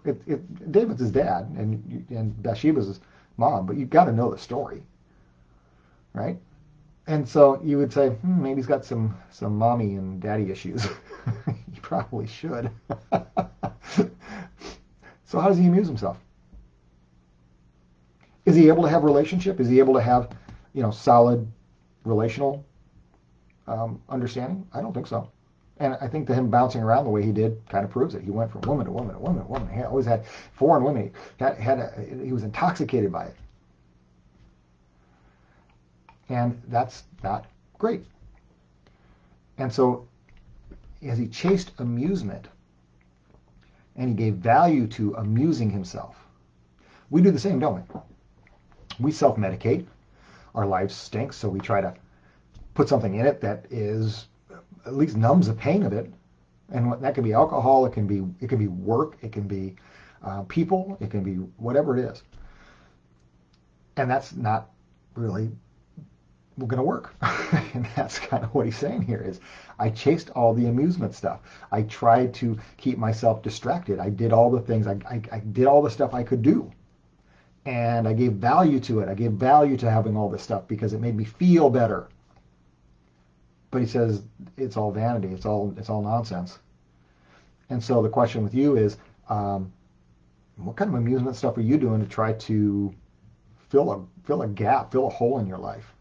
[0.05, 3.01] It, it, David's his dad, and and Bathsheba's his
[3.37, 4.83] mom, but you've got to know the story,
[6.13, 6.39] right?
[7.07, 10.85] And so you would say, hmm, maybe he's got some some mommy and daddy issues.
[11.47, 12.71] he probably should.
[15.29, 16.17] so how does he amuse himself?
[18.47, 19.61] Is he able to have relationship?
[19.61, 20.31] Is he able to have,
[20.73, 21.47] you know, solid
[22.05, 22.65] relational
[23.67, 24.67] um, understanding?
[24.73, 25.31] I don't think so.
[25.81, 28.23] And I think that him bouncing around the way he did kind of proves it.
[28.23, 29.69] He went from woman to woman to woman to woman.
[29.69, 31.13] He always had foreign women.
[31.39, 33.37] He had, had a, he was intoxicated by it.
[36.31, 37.45] And that's not
[37.79, 38.03] great.
[39.59, 40.09] And so
[41.03, 42.49] as he chased amusement
[43.99, 46.17] and he gave value to amusing himself,
[47.11, 48.01] we do the same, don't we?
[49.01, 49.87] We self-medicate.
[50.55, 51.95] Our lives stink, so we try to
[52.75, 54.27] put something in it that is
[54.87, 56.13] at least numbs the pain of it.
[56.71, 59.77] And that can be alcohol, it can be it can be work, it can be
[60.23, 62.23] uh, people, it can be whatever it is.
[63.97, 64.71] And that's not
[65.15, 65.51] really
[66.67, 67.15] going to work.
[67.75, 69.41] and that's kind of what he's saying here is
[69.79, 71.41] I chased all the amusement stuff.
[71.71, 73.99] I tried to keep myself distracted.
[73.99, 74.87] I did all the things.
[74.87, 76.73] I, I, I did all the stuff I could do.
[77.65, 79.09] And I gave value to it.
[79.09, 82.09] I gave value to having all this stuff because it made me feel better.
[83.71, 84.23] But he says
[84.57, 85.29] it's all vanity.
[85.29, 86.59] It's all it's all nonsense.
[87.69, 88.97] And so the question with you is,
[89.29, 89.71] um,
[90.57, 92.95] what kind of amusement stuff are you doing to try to
[93.69, 95.93] fill a fill a gap, fill a hole in your life?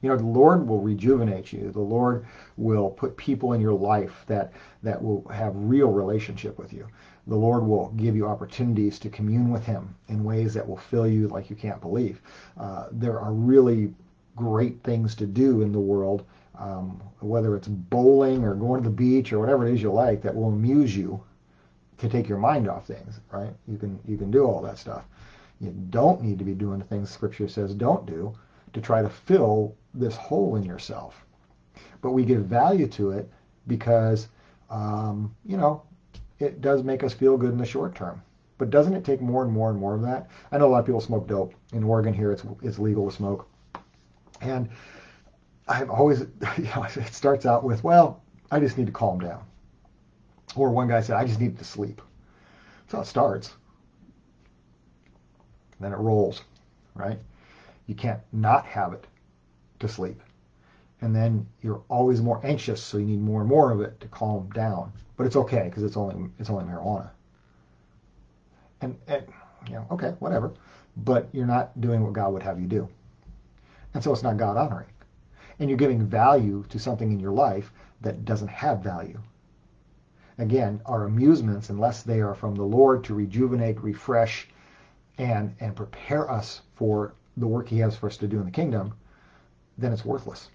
[0.00, 1.72] You know, the Lord will rejuvenate you.
[1.72, 2.24] The Lord
[2.56, 6.86] will put people in your life that that will have real relationship with you.
[7.26, 11.06] The Lord will give you opportunities to commune with Him in ways that will fill
[11.06, 12.20] you like you can't believe.
[12.56, 13.92] Uh, there are really
[14.36, 16.24] great things to do in the world,
[16.58, 20.22] um, whether it's bowling or going to the beach or whatever it is you like,
[20.22, 21.20] that will amuse you
[21.98, 23.20] to take your mind off things.
[23.32, 23.52] Right?
[23.66, 25.04] You can you can do all that stuff.
[25.60, 28.32] You don't need to be doing the things Scripture says don't do
[28.72, 31.24] to try to fill this hole in yourself.
[32.00, 33.28] But we give value to it
[33.66, 34.28] because,
[34.70, 35.82] um, you know,
[36.38, 38.22] it does make us feel good in the short term.
[38.56, 40.28] But doesn't it take more and more and more of that?
[40.50, 41.54] I know a lot of people smoke dope.
[41.72, 43.48] In Oregon here, it's, it's legal to smoke.
[44.40, 44.68] And
[45.66, 46.20] I've always,
[46.56, 49.44] you know, it starts out with, well, I just need to calm down.
[50.56, 52.00] Or one guy said, I just need to sleep.
[52.86, 53.52] That's how it starts.
[55.78, 56.42] then it rolls,
[56.94, 57.18] right?
[57.86, 59.06] You can't not have it
[59.80, 60.20] to sleep.
[61.00, 64.08] And then you're always more anxious, so you need more and more of it to
[64.08, 64.92] calm down.
[65.16, 67.10] But it's okay because it's only it's only marijuana.
[68.80, 69.24] And, and
[69.66, 70.52] you know, okay, whatever.
[70.96, 72.88] But you're not doing what God would have you do.
[73.94, 74.88] And so it's not God honoring.
[75.58, 79.20] And you're giving value to something in your life that doesn't have value.
[80.38, 84.48] Again, our amusements, unless they are from the Lord to rejuvenate, refresh,
[85.18, 88.50] and, and prepare us for the work he has for us to do in the
[88.50, 88.94] kingdom,
[89.78, 90.50] then it's worthless.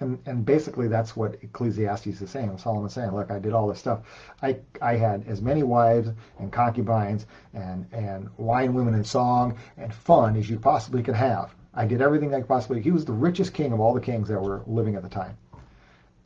[0.00, 2.58] And, and basically that's what Ecclesiastes is saying.
[2.58, 4.00] Solomon's saying, look, I did all this stuff.
[4.42, 9.94] I, I had as many wives and concubines and, and wine, women, and song and
[9.94, 11.54] fun as you possibly could have.
[11.74, 12.82] I did everything I could possibly.
[12.82, 15.36] He was the richest king of all the kings that were living at the time.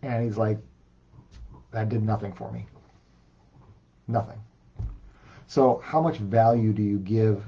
[0.03, 0.59] And he's like,
[1.73, 2.67] that did nothing for me.
[4.09, 4.41] Nothing.
[5.49, 7.45] So how much value do you give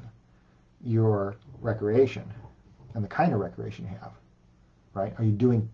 [0.84, 2.30] your recreation
[2.94, 4.12] and the kind of recreation you have?
[4.94, 5.12] Right?
[5.18, 5.68] Are you doing,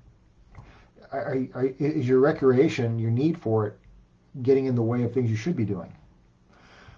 [1.13, 3.79] are, are, is your recreation, your need for it,
[4.43, 5.93] getting in the way of things you should be doing?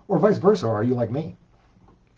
[0.09, 1.37] Or vice versa, are you like me?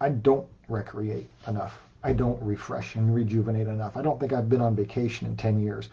[0.00, 1.78] I don't recreate enough.
[2.02, 3.96] I don't refresh and rejuvenate enough.
[3.96, 5.88] I don't think I've been on vacation in 10 years.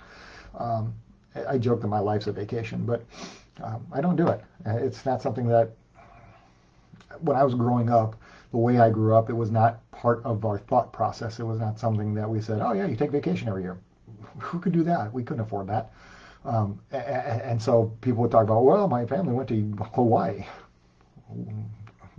[0.57, 0.93] Um,
[1.47, 3.03] I joke that my life's a vacation, but
[3.61, 4.43] um, I don't do it.
[4.65, 5.71] It's not something that,
[7.21, 8.15] when I was growing up,
[8.51, 11.39] the way I grew up, it was not part of our thought process.
[11.39, 13.77] It was not something that we said, oh yeah, you take vacation every year
[14.39, 15.13] who could do that?
[15.13, 15.91] We couldn't afford that.
[16.45, 20.45] Um, and, and, so people would talk about, well, my family went to Hawaii.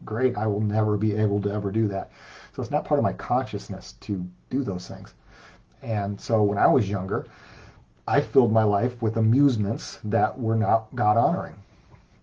[0.04, 2.10] Great, I will never be able to ever do that.
[2.52, 5.14] So it's not part of my consciousness to do those things.
[5.82, 7.26] And so when I was younger,
[8.08, 11.54] I filled my life with amusements that were not God honoring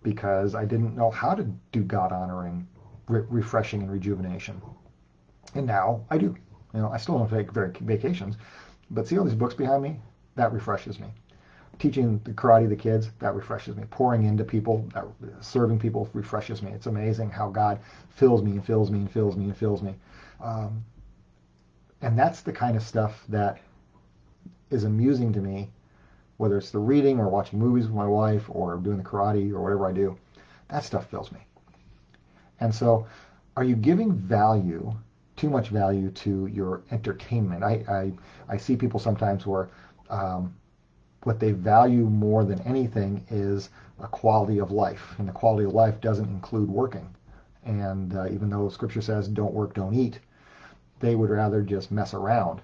[0.02, 2.68] because I didn't know how to do God honoring,
[3.08, 4.62] re- refreshing, and rejuvenation.
[5.56, 6.36] And now I do.
[6.74, 8.36] You know, I still don't take very vacations,
[8.92, 10.00] but see all these books behind me?
[10.36, 11.08] that refreshes me.
[11.80, 13.84] Teaching the karate to the kids, that refreshes me.
[13.90, 15.06] Pouring into people, that,
[15.42, 16.72] serving people refreshes me.
[16.72, 19.96] It's amazing how God fills me and fills me and fills me and fills me.
[20.42, 20.84] Um,
[22.02, 23.60] and that's the kind of stuff that
[24.70, 25.72] is amusing to me,
[26.38, 29.62] whether it's the reading or watching movies with my wife or doing the karate or
[29.62, 30.18] whatever I do.
[30.70, 31.40] That stuff fills me.
[32.60, 33.08] And so,
[33.56, 34.94] are you giving value,
[35.44, 37.66] too much value to your entertainment?
[37.66, 38.14] I, I,
[38.48, 39.68] I see people sometimes where
[40.10, 40.56] um,
[41.24, 45.16] what they value more than anything is a quality of life.
[45.18, 47.14] And the quality of life doesn't include working.
[47.66, 50.20] And uh, even though Scripture says don't work, don't eat,
[51.02, 52.62] they would rather just mess around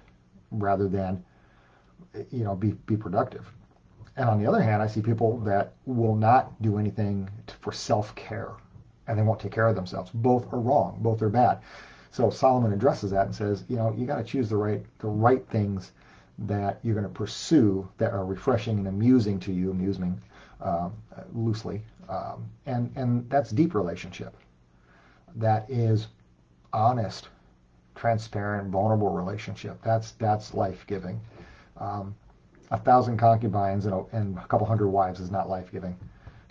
[0.50, 1.22] rather than,
[2.30, 3.46] you know, be, be productive.
[4.16, 7.28] And on the other hand, I see people that will not do anything
[7.60, 8.52] for self-care
[9.06, 10.10] and they won't take care of themselves.
[10.14, 10.98] Both are wrong.
[11.02, 11.60] Both are bad.
[12.10, 15.08] So Solomon addresses that and says, you know, you got to choose the right the
[15.08, 15.92] right things
[16.38, 20.20] that you're going to pursue that are refreshing and amusing to you, amusing
[20.60, 20.92] um,
[21.32, 24.34] loosely, um, and and that's deep relationship.
[25.36, 26.08] That is
[26.72, 27.28] honest,
[27.94, 29.80] transparent, vulnerable relationship.
[29.82, 31.20] That's that's life giving.
[31.76, 32.14] Um,
[32.70, 35.96] a thousand concubines and a, and a, couple hundred wives is not life giving.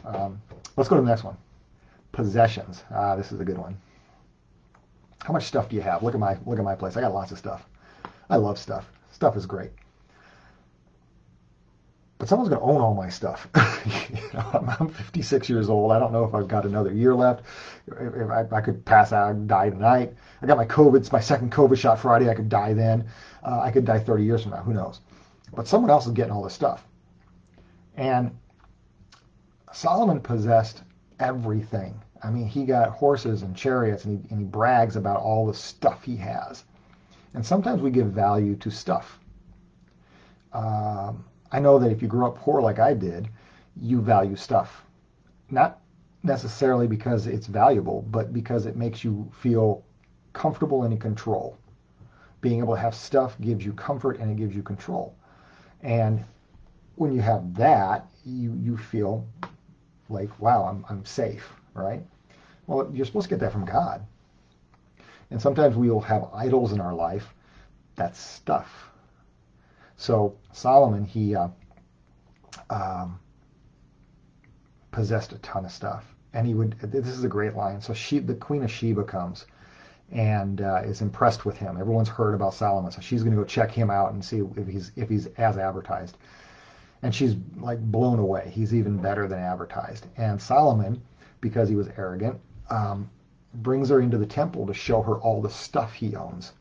[0.05, 0.41] Um,
[0.75, 1.37] let's go to the next one.
[2.11, 2.83] Possessions.
[2.91, 3.77] Ah, this is a good one.
[5.23, 6.03] How much stuff do you have?
[6.03, 6.97] Look at my look at my place.
[6.97, 7.65] I got lots of stuff.
[8.29, 8.89] I love stuff.
[9.11, 9.71] Stuff is great.
[12.19, 13.47] But someone's going to own all my stuff.
[14.11, 15.93] you know, I'm, I'm, 56 years old.
[15.93, 17.45] I don't know if I've got another year left.
[17.87, 20.13] If, if I, I, could pass out and die tonight.
[20.41, 20.97] I got my COVID.
[20.97, 22.29] It's my second COVID shot Friday.
[22.29, 23.07] I could die then.
[23.41, 24.57] Uh, I could die 30 years from now.
[24.57, 24.99] Who knows?
[25.55, 26.85] But someone else is getting all this stuff.
[27.95, 28.37] And
[29.71, 30.83] Solomon possessed
[31.21, 32.01] everything.
[32.23, 35.53] I mean, he got horses and chariots, and he, and he brags about all the
[35.53, 36.63] stuff he has.
[37.33, 39.19] And sometimes we give value to stuff.
[40.51, 43.29] Um, I know that if you grew up poor like I did,
[43.79, 44.83] you value stuff.
[45.49, 45.79] Not
[46.23, 49.83] necessarily because it's valuable, but because it makes you feel
[50.33, 51.57] comfortable and in control.
[52.41, 55.15] Being able to have stuff gives you comfort and it gives you control.
[55.81, 56.23] And
[56.95, 59.25] when you have that, you, you feel
[60.09, 62.01] like, wow, I'm, I'm safe, right?
[62.67, 64.05] Well, you're supposed to get that from God.
[65.31, 67.33] And sometimes we will have idols in our life.
[67.95, 68.89] That's stuff.
[69.97, 71.49] So Solomon, he uh,
[72.69, 73.19] um,
[74.91, 76.05] possessed a ton of stuff.
[76.33, 77.81] And he would, this is a great line.
[77.81, 79.45] So she, the Queen of Sheba comes
[80.11, 81.77] and uh, is impressed with him.
[81.79, 84.67] Everyone's heard about Solomon, so she's going to go check him out and see if
[84.67, 86.17] he's if he's as advertised.
[87.01, 88.51] And she's like blown away.
[88.53, 90.07] He's even better than advertised.
[90.17, 91.01] And Solomon,
[91.41, 93.09] because he was arrogant, um,
[93.55, 96.53] brings her into the temple to show her all the stuff he owns,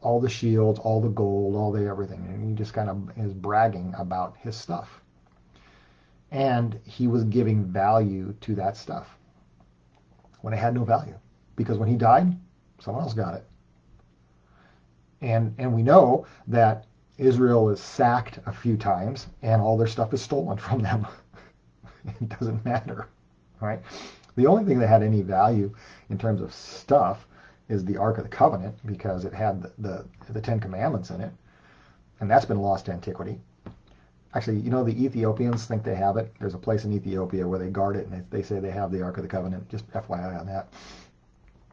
[0.00, 2.24] all the shields, all the gold, all the everything.
[2.26, 5.00] And he just kind of is bragging about his stuff.
[6.30, 9.18] And he was giving value to that stuff
[10.40, 11.14] when it had no value
[11.56, 12.36] because when he died,
[12.80, 13.44] someone else got it.
[15.20, 16.86] And and we know that
[17.18, 21.06] Israel is sacked a few times and all their stuff is stolen from them.
[22.04, 23.08] it doesn't matter,
[23.62, 23.80] right?
[24.36, 25.72] The only thing that had any value
[26.10, 27.26] in terms of stuff
[27.68, 31.20] is the Ark of the Covenant because it had the, the, the Ten Commandments in
[31.20, 31.32] it,
[32.20, 33.38] and that's been lost to antiquity.
[34.34, 36.34] Actually, you know, the Ethiopians think they have it.
[36.40, 38.90] There's a place in Ethiopia where they guard it, and they, they say they have
[38.90, 39.68] the Ark of the Covenant.
[39.68, 40.68] Just FYI on that.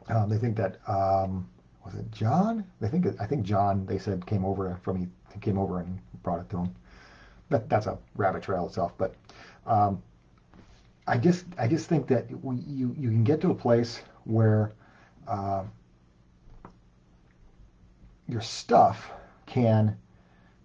[0.08, 1.48] Um, they think that um,
[1.84, 2.64] was it John?
[2.80, 3.86] They think I think John.
[3.86, 6.74] They said came over from came over and brought it to him.
[7.48, 8.92] That, that's a rabbit trail itself.
[8.98, 9.14] But
[9.66, 10.02] um,
[11.06, 14.72] I just I just think that we, you you can get to a place where
[15.26, 15.64] uh,
[18.28, 19.10] your stuff
[19.46, 19.96] can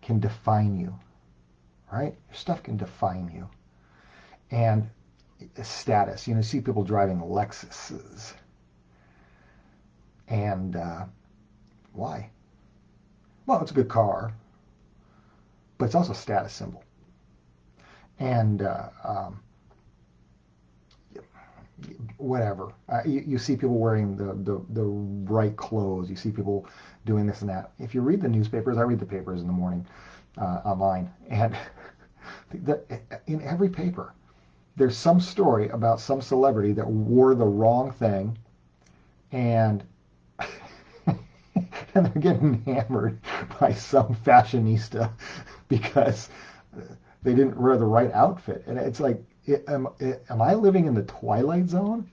[0.02, 0.94] can define you,
[1.92, 2.16] right?
[2.30, 3.50] Your stuff can define you,
[4.52, 4.90] and
[5.64, 6.28] status.
[6.28, 8.34] You know, see people driving Lexuses
[10.28, 11.06] and uh,
[11.94, 12.30] why?
[13.46, 14.34] Well, it's a good car,
[15.78, 16.84] but it's also a status symbol.
[18.20, 19.40] And uh, um,
[22.18, 22.74] whatever.
[22.90, 26.10] Uh, you, you, see people wearing the, the, the right clothes.
[26.10, 26.68] You see people
[27.06, 27.72] doing this and that.
[27.80, 29.86] If you read the newspapers, I read the papers in the morning
[30.38, 31.56] uh, online, and
[32.64, 32.82] the,
[33.28, 34.14] in every paper,
[34.78, 38.38] there's some story about some celebrity that wore the wrong thing
[39.32, 39.84] and
[41.08, 43.20] and they're getting hammered
[43.60, 45.12] by some fashionista
[45.68, 46.30] because
[47.24, 48.64] they didn't wear the right outfit.
[48.68, 49.22] And it's like,
[49.68, 49.88] am,
[50.30, 52.10] am I living in the twilight zone?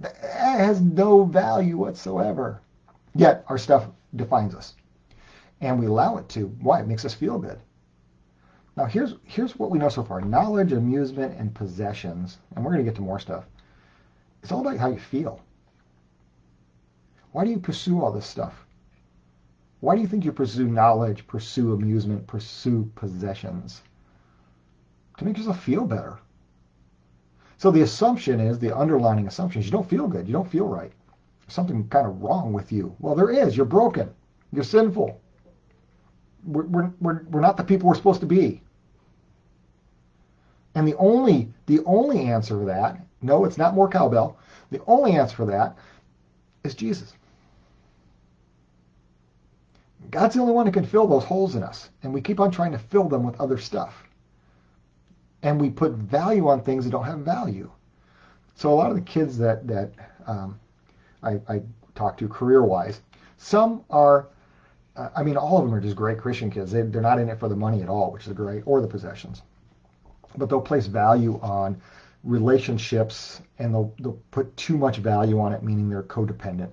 [0.00, 0.16] That
[0.60, 2.62] has no value whatsoever.
[3.14, 4.74] Yet our stuff defines us.
[5.62, 6.48] and we allow it to.
[6.60, 6.80] Why?
[6.80, 7.60] It makes us feel good.
[8.76, 12.38] Now here's here's what we know so far: knowledge, amusement, and possessions.
[12.56, 13.44] And we're going to get to more stuff.
[14.42, 15.40] It's all about how you feel.
[17.32, 18.66] Why do you pursue all this stuff?
[19.80, 23.82] Why do you think you pursue knowledge, pursue amusement, pursue possessions?
[25.18, 26.18] To make yourself feel better.
[27.58, 30.26] So the assumption is, the underlining assumption is you don't feel good.
[30.26, 30.92] You don't feel right.
[31.40, 32.94] There's something kind of wrong with you.
[32.98, 33.56] Well, there is.
[33.56, 34.10] You're broken.
[34.52, 35.20] You're sinful.
[36.44, 38.62] We're, we're, we're, not the people we're supposed to be.
[40.74, 44.38] And the only the only answer to that, no, it's not more cowbell.
[44.70, 45.76] The only answer for that
[46.62, 47.14] is Jesus.
[50.10, 52.50] God's the only one who can fill those holes in us, and we keep on
[52.50, 54.05] trying to fill them with other stuff.
[55.46, 57.70] And we put value on things that don't have value.
[58.54, 59.92] So a lot of the kids that that
[60.26, 60.58] um,
[61.22, 61.62] I, I
[61.94, 63.00] talk to career-wise,
[63.38, 64.28] some are
[65.14, 66.72] I mean, all of them are just great Christian kids.
[66.72, 68.88] They, they're not in it for the money at all, which is great, or the
[68.88, 69.42] possessions
[70.36, 71.80] but they'll place value on
[72.24, 76.70] relationships and they'll, they'll put too much value on it, meaning they're codependent.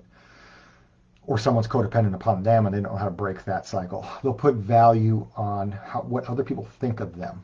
[1.26, 4.06] Or someone's codependent upon them and they don't know how to break that cycle.
[4.22, 7.42] They'll put value on how, what other people think of them,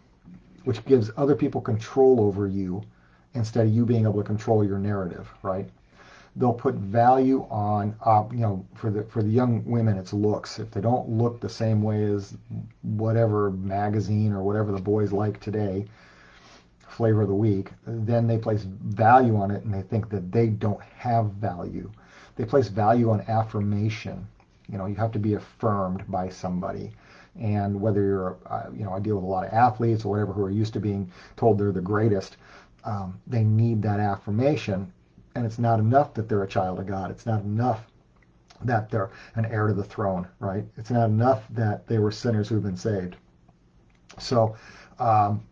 [0.65, 2.83] which gives other people control over you
[3.35, 5.69] instead of you being able to control your narrative, right?
[6.37, 10.59] They'll put value on, uh, you know, for the for the young women, it's looks.
[10.59, 12.37] If they don't look the same way as
[12.83, 15.87] whatever magazine or whatever the boys like today,
[16.89, 20.49] flavor of the week, then they place value on it and they think that they
[20.49, 21.91] don't have value.
[22.37, 24.27] They place value on affirmation.
[24.69, 26.93] You know, you have to be affirmed by somebody.
[27.39, 30.33] And whether you're, uh, you know, I deal with a lot of athletes or whatever
[30.33, 32.37] who are used to being told they're the greatest,
[32.85, 34.93] um, they need that affirmation.
[35.35, 37.11] And it's not enough that they're a child of God.
[37.11, 37.87] It's not enough
[38.65, 40.65] that they're an heir to the throne, right?
[40.77, 43.17] It's not enough that they were sinners who've been saved.
[44.19, 44.57] So,
[44.99, 45.43] um,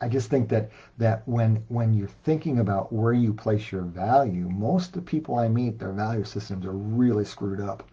[0.00, 4.48] I just think that that when when you're thinking about where you place your value,
[4.50, 7.88] most of the people I meet, their value systems are really screwed up.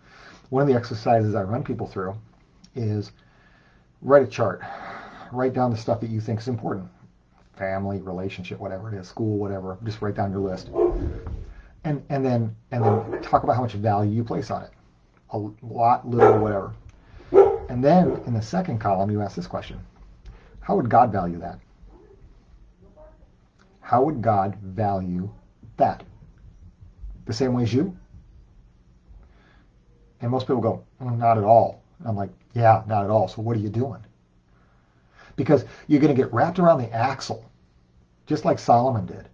[0.49, 2.15] One of the exercises I run people through
[2.75, 3.11] is
[4.01, 4.61] write a chart.
[5.31, 6.87] Write down the stuff that you think is important.
[7.55, 9.77] Family, relationship, whatever it is, school, whatever.
[9.83, 10.69] Just write down your list.
[11.83, 14.71] And and then and then talk about how much value you place on it.
[15.31, 16.73] A lot, little, whatever.
[17.69, 19.79] And then in the second column, you ask this question.
[20.59, 21.59] How would God value that?
[23.79, 25.29] How would God value
[25.77, 26.03] that?
[27.25, 27.97] The same way as you?
[30.21, 31.81] And most people go, mm, not at all.
[31.99, 33.27] And I'm like, yeah, not at all.
[33.27, 34.03] So what are you doing?
[35.35, 37.49] Because you're going to get wrapped around the axle,
[38.25, 39.29] just like Solomon did.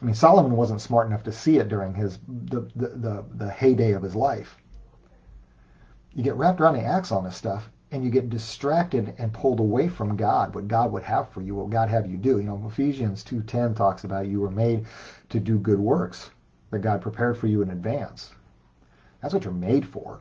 [0.00, 3.50] I mean, Solomon wasn't smart enough to see it during his the, the, the, the
[3.50, 4.56] heyday of his life.
[6.14, 9.60] You get wrapped around the axle on this stuff, and you get distracted and pulled
[9.60, 12.38] away from God, what God would have for you, what God have you do.
[12.38, 14.86] You know, Ephesians 2.10 talks about you were made
[15.28, 16.30] to do good works
[16.70, 18.32] that God prepared for you in advance.
[19.20, 20.20] That's what you're made for.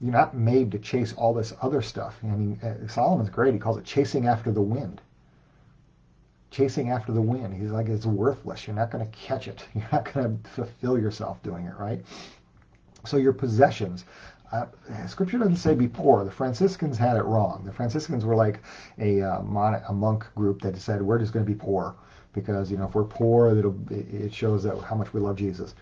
[0.00, 2.16] You're not made to chase all this other stuff.
[2.22, 3.54] I mean, uh, Solomon's great.
[3.54, 5.00] He calls it chasing after the wind.
[6.50, 7.54] Chasing after the wind.
[7.54, 8.66] He's like, it's worthless.
[8.66, 9.64] You're not going to catch it.
[9.74, 12.04] You're not going to fulfill yourself doing it, right?
[13.06, 14.04] So your possessions,
[14.52, 14.66] uh,
[15.06, 16.24] scripture doesn't say be poor.
[16.24, 17.62] The Franciscans had it wrong.
[17.64, 18.60] The Franciscans were like
[18.98, 21.94] a, uh, mon- a monk group that said we're just going to be poor
[22.36, 23.56] because you know if we're poor,
[23.90, 25.74] it shows that how much we love Jesus.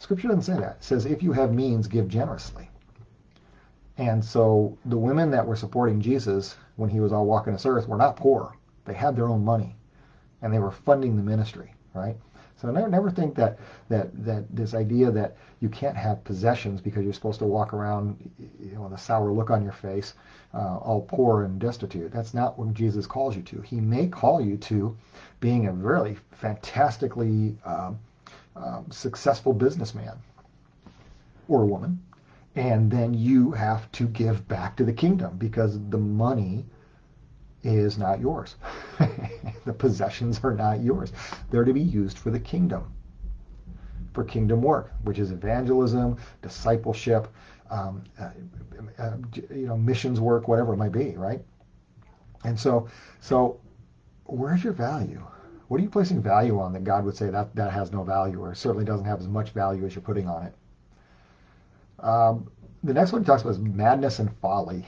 [0.00, 0.76] Scripture doesn't say that.
[0.76, 2.68] It says if you have means, give generously.
[4.00, 7.86] And so the women that were supporting Jesus when he was all walking this earth
[7.86, 8.56] were not poor.
[8.86, 9.76] They had their own money,
[10.40, 12.16] and they were funding the ministry, right?
[12.56, 13.58] So never never think that
[13.90, 18.16] that that this idea that you can't have possessions because you're supposed to walk around
[18.38, 20.14] you know with a sour look on your face,
[20.54, 22.10] uh, all poor and destitute.
[22.10, 23.60] That's not what Jesus calls you to.
[23.60, 24.96] He may call you to
[25.40, 27.98] being a really fantastically um,
[28.56, 30.16] um, successful businessman
[31.48, 32.02] or woman,
[32.60, 36.66] and then you have to give back to the kingdom because the money
[37.62, 38.56] is not yours.
[39.64, 41.10] the possessions are not yours.
[41.50, 42.92] They're to be used for the kingdom,
[44.12, 47.28] for kingdom work, which is evangelism, discipleship,
[47.70, 48.28] um, uh,
[48.98, 49.16] uh,
[49.48, 51.42] you know, missions work, whatever it might be, right?
[52.44, 52.88] And so,
[53.20, 53.58] so
[54.24, 55.26] where's your value?
[55.68, 58.38] What are you placing value on that God would say that that has no value,
[58.38, 60.54] or certainly doesn't have as much value as you're putting on it?
[62.02, 62.50] Um,
[62.82, 64.86] the next one he talks about is madness and folly.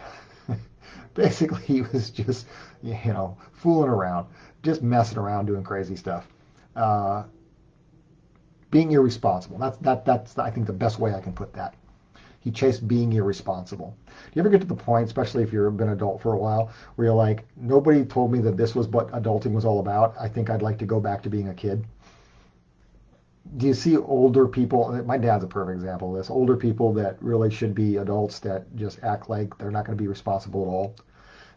[1.14, 2.46] basically he was just
[2.82, 4.26] you know fooling around,
[4.62, 6.26] just messing around, doing crazy stuff,
[6.76, 7.24] uh,
[8.70, 9.58] being irresponsible.
[9.58, 11.74] That's that that's I think the best way I can put that.
[12.40, 13.94] He chased being irresponsible.
[14.06, 16.72] Do you ever get to the point, especially if you've been adult for a while,
[16.96, 20.16] where you're like, nobody told me that this was what adulting was all about.
[20.18, 21.84] I think I'd like to go back to being a kid.
[23.56, 25.02] Do you see older people?
[25.04, 26.30] My dad's a perfect example of this.
[26.30, 30.02] Older people that really should be adults that just act like they're not going to
[30.02, 30.96] be responsible at all.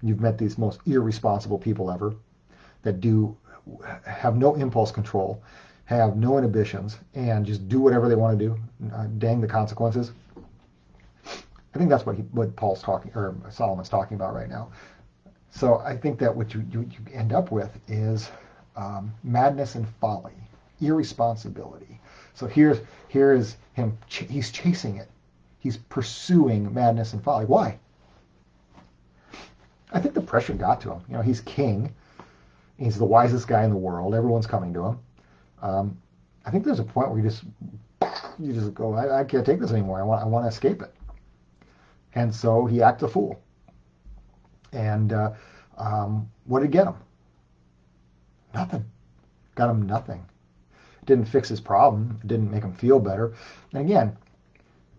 [0.02, 2.16] You've met these most irresponsible people ever
[2.84, 3.38] that do
[4.06, 5.42] have no impulse control,
[5.86, 8.58] have no inhibitions, and just do whatever they want to do.
[8.94, 10.12] Uh, dang the consequences.
[11.26, 14.72] I think that's what he, what Paul's talking or Solomon's talking about right now.
[15.50, 18.30] So I think that what you, you, you end up with is
[18.76, 20.34] um, madness and folly,
[20.82, 22.00] irresponsibility.
[22.34, 23.98] So here's here is him.
[24.10, 25.10] Ch- he's chasing it.
[25.60, 27.46] He's pursuing madness and folly.
[27.46, 27.80] Why?
[29.92, 31.02] I think the pressure got to him.
[31.08, 31.94] You know, he's king.
[32.78, 34.14] He's the wisest guy in the world.
[34.14, 35.00] Everyone's coming to him.
[35.62, 35.98] Um,
[36.46, 37.44] I think there's a point where you just
[38.38, 40.00] you just go, I, I can't take this anymore.
[40.00, 40.94] I want I want to escape it.
[42.14, 43.42] And so he acts a fool.
[44.72, 45.32] And uh,
[45.78, 46.96] um, what did get him?
[48.54, 48.86] Nothing.
[49.56, 50.26] Got him nothing.
[51.06, 52.20] Didn't fix his problem.
[52.24, 53.34] It didn't make him feel better.
[53.72, 54.18] And again,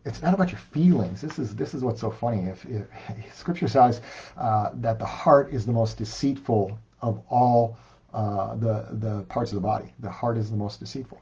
[0.06, 1.20] it's not about your feelings.
[1.20, 2.48] This is this is what's so funny.
[2.48, 2.86] If, if
[3.34, 4.00] Scripture says
[4.36, 7.76] uh, that the heart is the most deceitful of all
[8.14, 11.20] uh, the the parts of the body, the heart is the most deceitful,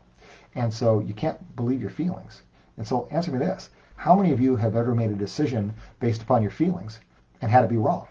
[0.54, 2.42] and so you can't believe your feelings.
[2.76, 6.22] And so, answer me this: How many of you have ever made a decision based
[6.22, 7.00] upon your feelings
[7.40, 8.06] and had it be wrong?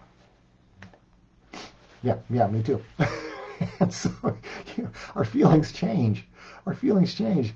[2.02, 2.82] Yeah, yeah, me too.
[3.90, 4.10] so,
[4.76, 6.26] you know, our feelings change
[6.66, 7.54] our feelings change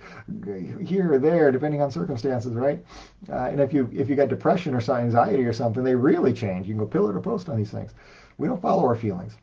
[0.85, 2.85] here or there depending on circumstances, right?
[3.29, 6.67] Uh, and if you if you got depression or anxiety or something, they really change.
[6.67, 7.93] You can go pillar to post on these things.
[8.37, 9.37] We don't follow our feelings.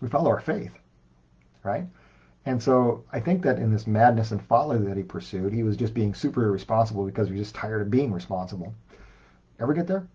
[0.00, 0.72] We follow our faith,
[1.62, 1.86] right?
[2.44, 5.76] And so I think that in this madness and folly that he pursued, he was
[5.76, 8.72] just being super irresponsible because he was just tired of being responsible.
[9.58, 10.06] Ever get there?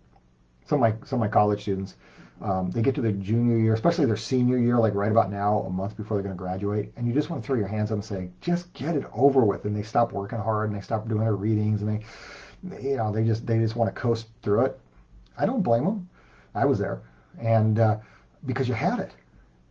[0.64, 1.96] Some of my some of my college students,
[2.40, 5.60] um, they get to their junior year, especially their senior year, like right about now,
[5.60, 7.90] a month before they're going to graduate, and you just want to throw your hands
[7.90, 9.64] up and say, just get it over with.
[9.64, 13.12] And they stop working hard and they stop doing their readings and they, you know,
[13.12, 14.80] they just they just want to coast through it.
[15.38, 16.08] I don't blame them.
[16.54, 17.00] I was there,
[17.40, 17.96] and uh,
[18.46, 19.12] because you had it,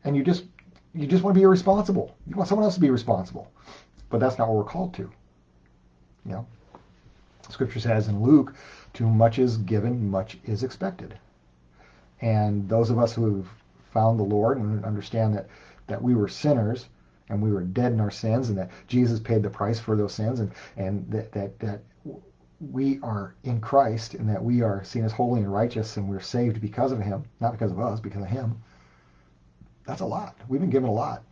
[0.04, 0.46] and you just
[0.94, 2.16] you just want to be irresponsible.
[2.28, 3.52] You want someone else to be responsible,
[4.10, 5.12] but that's not what we're called to.
[6.26, 6.48] You know,
[7.50, 8.56] Scripture says in Luke,
[8.94, 11.18] "Too much is given, much is expected."
[12.22, 13.48] And those of us who have
[13.92, 15.48] found the Lord and understand that,
[15.88, 16.88] that we were sinners
[17.30, 20.14] and we were dead in our sins and that Jesus paid the price for those
[20.14, 21.82] sins and, and that, that, that
[22.60, 26.20] we are in Christ and that we are seen as holy and righteous and we're
[26.20, 28.62] saved because of him, not because of us, because of him.
[29.88, 30.36] That's a lot.
[30.48, 31.24] We've been given a lot.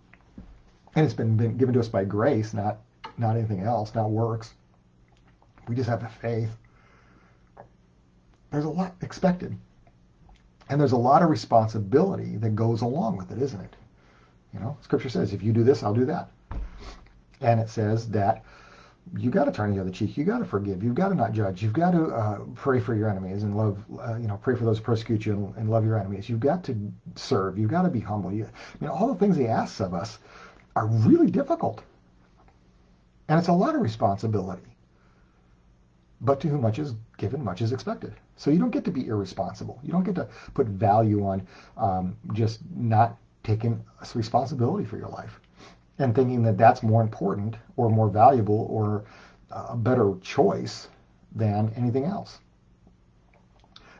[0.95, 2.79] And it's been, been given to us by grace, not
[3.19, 4.53] not anything else, not works.
[5.67, 6.49] We just have the faith.
[8.51, 9.55] There's a lot expected.
[10.69, 13.75] And there's a lot of responsibility that goes along with it, isn't it?
[14.53, 16.29] You know, Scripture says, if you do this, I'll do that.
[17.41, 18.43] And it says that
[19.17, 20.17] you got to turn the other cheek.
[20.17, 20.83] You got to forgive.
[20.83, 21.63] You've got to not judge.
[21.63, 23.83] You've got to uh, pray for your enemies and love.
[23.99, 26.29] Uh, you know, pray for those who persecute you and, and, love your enemies.
[26.29, 27.57] You've got to serve.
[27.57, 28.31] You've got to be humble.
[28.31, 30.19] You, I mean, all the things He asks of us
[30.75, 31.81] are really difficult,
[33.27, 34.61] and it's a lot of responsibility.
[36.21, 38.13] But to whom much is given, much is expected.
[38.39, 39.81] So you don't get to be irresponsible.
[39.83, 43.83] You don't get to put value on um, just not taking
[44.15, 45.41] responsibility for your life
[45.97, 49.03] and thinking that that's more important or more valuable or
[49.51, 50.87] a better choice
[51.35, 52.39] than anything else.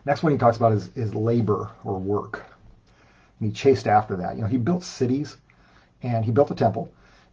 [0.06, 2.46] Next one he talks about is, is labor or work.
[3.40, 4.38] And he chased after that.
[4.38, 5.36] You know, he built cities
[6.02, 6.90] and he built a temple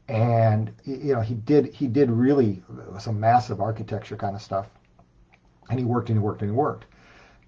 [0.08, 2.62] and you know he did he did really
[2.98, 4.66] some massive architecture kind of stuff
[5.68, 6.86] and he worked and he worked and he worked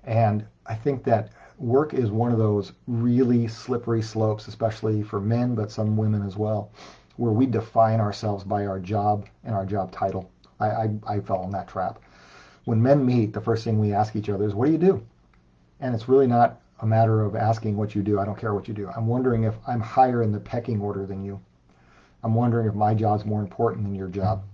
[0.04, 5.54] and I think that work is one of those really slippery slopes, especially for men,
[5.54, 6.70] but some women as well,
[7.16, 10.30] where we define ourselves by our job and our job title.
[10.60, 12.00] I, I, I fell in that trap.
[12.64, 15.04] When men meet, the first thing we ask each other is, what do you do?
[15.80, 18.20] And it's really not a matter of asking what you do.
[18.20, 18.88] I don't care what you do.
[18.96, 21.40] I'm wondering if I'm higher in the pecking order than you.
[22.22, 24.44] I'm wondering if my job's more important than your job,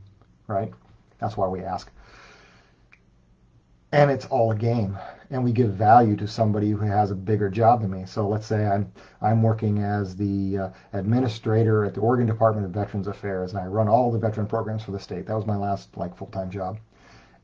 [0.46, 0.72] right?
[1.18, 1.90] That's why we ask
[3.94, 4.98] and it's all a game
[5.30, 8.04] and we give value to somebody who has a bigger job than me.
[8.06, 8.90] So let's say i'm
[9.22, 13.66] i'm working as the uh, administrator at the oregon department of veterans affairs and i
[13.66, 15.26] run all the veteran programs for the state.
[15.26, 16.78] That was my last like full-time job.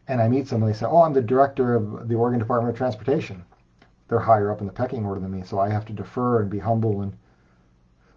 [0.09, 2.76] And i meet somebody they say oh i'm the director of the oregon department of
[2.76, 3.44] transportation.
[4.09, 6.51] They're higher up in the pecking order than me so i have to defer and
[6.51, 7.12] be humble and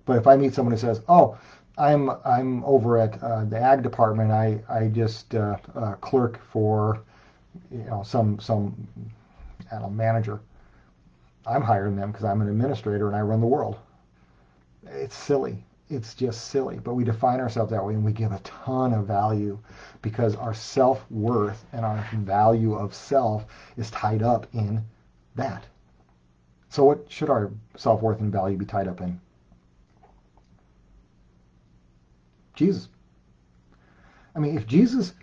[0.05, 1.37] but if i meet someone who says oh
[1.77, 7.03] i'm i'm over at uh, the ag department i i just uh, uh clerk for
[7.71, 8.87] you know, some some
[9.71, 10.41] I don't know, manager.
[11.45, 13.77] I'm hiring them because I'm an administrator and I run the world.
[14.85, 15.63] It's silly.
[15.89, 16.79] It's just silly.
[16.79, 19.59] But we define ourselves that way and we give a ton of value
[20.01, 23.45] because our self worth and our value of self
[23.77, 24.83] is tied up in
[25.35, 25.65] that.
[26.69, 29.19] So, what should our self worth and value be tied up in?
[32.55, 32.87] Jesus.
[34.35, 35.13] I mean, if Jesus,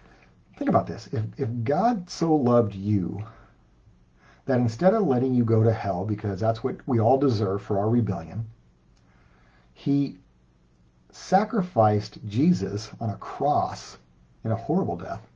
[0.61, 1.09] think about this.
[1.11, 3.25] If, if God so loved you
[4.45, 7.79] that instead of letting you go to hell, because that's what we all deserve for
[7.79, 8.45] our rebellion,
[9.73, 10.19] he
[11.13, 13.97] sacrificed Jesus on a cross
[14.45, 15.27] in a horrible death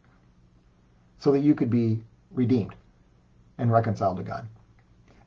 [1.19, 2.75] so that you could be redeemed
[3.57, 4.47] and reconciled to God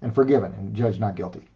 [0.04, 1.48] and forgiven and judged not guilty.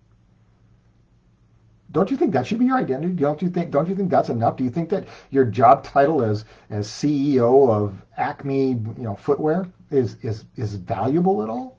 [1.92, 3.14] Don't you think that should be your identity?
[3.14, 4.56] Don't you think don't you think that's enough?
[4.56, 9.68] Do you think that your job title as as CEO of Acme, you know, footwear
[9.90, 11.78] is is is valuable at all?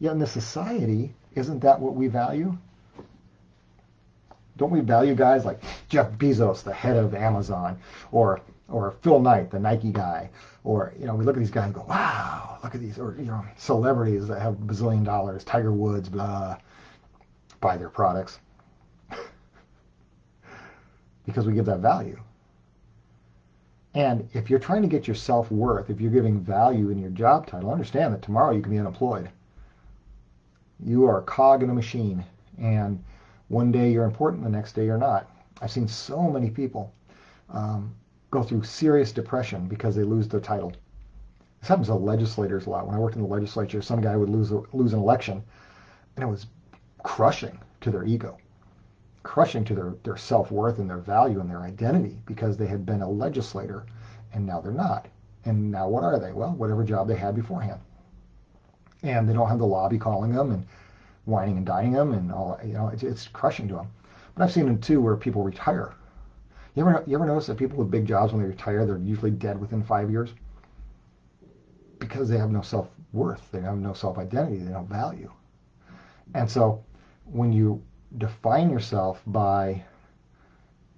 [0.00, 2.56] Yet in the society, isn't that what we value?
[4.56, 7.78] Don't we value guys like Jeff Bezos, the head of Amazon,
[8.10, 10.30] or or Phil Knight, the Nike guy,
[10.64, 13.14] or you know, we look at these guys and go, "Wow, look at these," or
[13.18, 16.56] you know, celebrities that have a bazillion dollars, Tiger Woods, blah
[17.60, 18.38] buy their products
[21.26, 22.18] because we give that value.
[23.94, 27.10] And if you're trying to get your self worth, if you're giving value in your
[27.10, 29.28] job title, understand that tomorrow you can be unemployed.
[30.78, 32.24] You are a cog in a machine,
[32.58, 33.02] and
[33.48, 35.30] one day you're important, the next day you're not.
[35.60, 36.92] I've seen so many people
[37.50, 37.94] um,
[38.30, 40.72] go through serious depression because they lose their title.
[41.60, 42.86] This happens to legislators a lot.
[42.86, 45.42] When I worked in the legislature, some guy would lose lose an election,
[46.14, 46.46] and it was
[47.02, 48.38] crushing to their ego,
[49.22, 53.02] crushing to their, their self-worth and their value and their identity because they had been
[53.02, 53.84] a legislator
[54.32, 55.06] and now they're not.
[55.44, 56.32] And now what are they?
[56.32, 57.80] Well, whatever job they had beforehand.
[59.02, 60.66] And they don't have the lobby calling them and
[61.26, 63.90] wining and dining them and all, you know, it's, it's crushing to them.
[64.34, 65.94] But I've seen them too where people retire.
[66.74, 69.30] You ever, you ever notice that people with big jobs, when they retire, they're usually
[69.30, 70.30] dead within five years?
[71.98, 73.50] Because they have no self-worth.
[73.50, 74.58] They have no self-identity.
[74.58, 75.32] They don't value.
[76.34, 76.84] And so
[77.30, 77.82] when you
[78.16, 79.82] define yourself by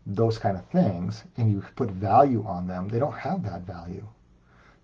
[0.07, 4.07] those kind of things and you put value on them, they don't have that value.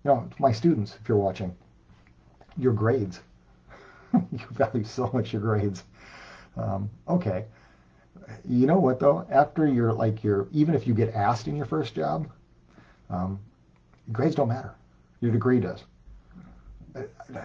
[0.03, 1.55] You know, my students, if you're watching,
[2.57, 3.21] your grades.
[4.13, 5.83] you value so much your grades.
[6.55, 7.45] Um, okay.
[8.47, 9.25] You know what though?
[9.29, 12.29] After you're like you're even if you get asked in your first job,
[13.09, 13.39] um,
[14.11, 14.73] grades don't matter.
[15.21, 15.83] Your degree does.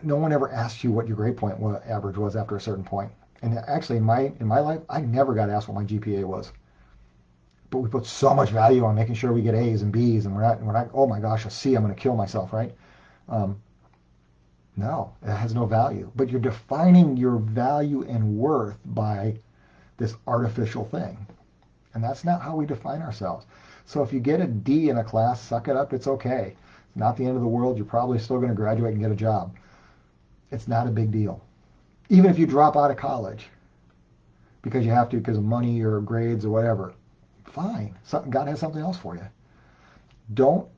[0.02, 3.12] No one ever asked you what your grade point average was after a certain point.
[3.42, 6.52] And actually, in my in my life, I never got asked what my GPA was.
[7.70, 10.34] But we put so much value on making sure we get A's and B's, and
[10.34, 10.90] we're not we're not.
[10.94, 12.72] Oh my gosh, a C, I'm going to kill myself, right?
[13.28, 13.60] Um,
[14.76, 16.10] no, it has no value.
[16.14, 19.38] But you're defining your value and worth by
[19.96, 21.26] this artificial thing,
[21.94, 23.46] and that's not how we define ourselves.
[23.86, 25.92] So if you get a D in a class, suck it up.
[25.92, 26.54] It's okay.
[26.88, 27.76] It's not the end of the world.
[27.76, 29.56] You're probably still going to graduate and get a job.
[30.52, 31.42] It's not a big deal
[32.12, 33.46] even if you drop out of college
[34.60, 36.92] because you have to because of money or grades or whatever,
[37.46, 37.96] fine.
[38.28, 39.26] God has something else for you.
[40.34, 40.68] Don't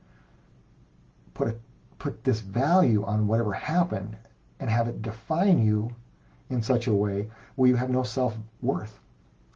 [1.33, 1.55] put a,
[1.99, 4.15] put this value on whatever happened
[4.61, 5.93] and have it define you
[6.51, 8.97] in such a way where you have no self-worth,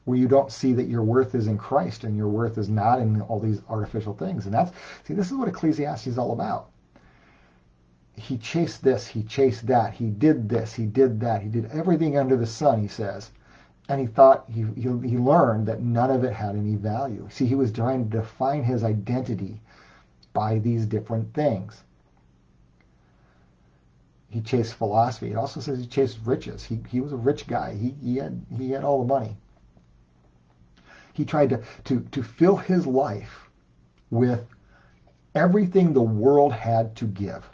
[0.04, 3.00] where you don't see that your worth is in Christ and your worth is not
[3.00, 4.44] in all these artificial things.
[4.46, 4.74] And that's
[5.06, 6.72] see, this is what Ecclesiastes is all about
[8.20, 12.18] he chased this, he chased that, he did this, he did that, he did everything
[12.18, 13.32] under the sun, he says.
[13.88, 17.28] And he thought, he, he, he learned that none of it had any value.
[17.32, 19.60] See, he was trying to define his identity
[20.34, 21.84] by these different things.
[24.30, 25.32] He chased philosophy.
[25.32, 26.64] It also says he chased riches.
[26.64, 27.74] He, he was a rich guy.
[27.74, 29.36] He, he, had, he had all the money.
[31.14, 33.50] He tried to, to, to fill his life
[34.12, 34.46] with
[35.34, 37.50] everything the world had to give.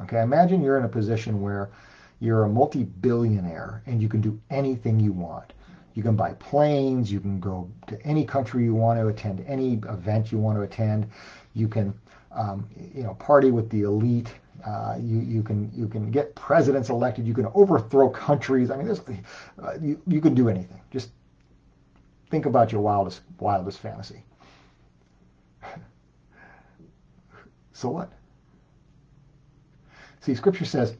[0.00, 1.70] Okay, imagine you're in a position where
[2.20, 5.52] you're a multi-billionaire and you can do anything you want.
[5.94, 9.74] You can buy planes, you can go to any country you want to attend, any
[9.74, 11.08] event you want to attend.
[11.54, 11.94] You can,
[12.32, 14.34] um, you know, party with the elite.
[14.66, 17.26] Uh, you, you can you can get presidents elected.
[17.26, 18.70] You can overthrow countries.
[18.70, 19.00] I mean, there's,
[19.62, 20.80] uh, you, you can do anything.
[20.90, 21.10] Just
[22.30, 24.24] think about your wildest wildest fantasy.
[27.72, 28.10] so what?
[30.24, 30.96] See, Scripture says,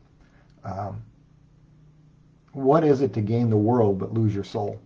[0.65, 1.03] um,
[2.53, 4.79] what is it to gain the world but lose your soul?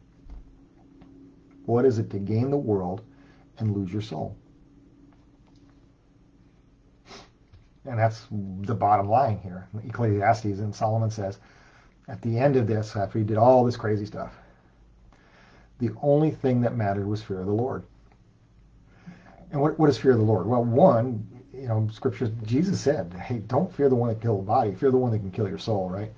[1.67, 3.03] What is it to gain the world
[3.59, 4.37] and lose your soul?
[7.85, 9.67] And that's the bottom line here.
[9.85, 11.41] Ecclesiastes and Solomon says,
[12.07, 14.35] at the end of this, after he did all this crazy stuff,
[15.81, 17.83] the only thing that mattered was fear of the Lord.
[19.51, 20.47] And what, what is fear of the Lord?
[20.47, 21.27] Well, one,
[21.61, 24.91] you know, scriptures, Jesus said, hey, don't fear the one that kills the body, fear
[24.91, 26.13] the one that can kill your soul, right?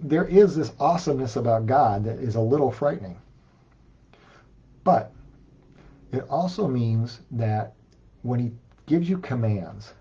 [0.00, 3.18] There is this awesomeness about God that is a little frightening.
[4.84, 5.12] But
[6.12, 7.74] it also means that
[8.22, 8.52] when he
[8.86, 9.92] gives you commands,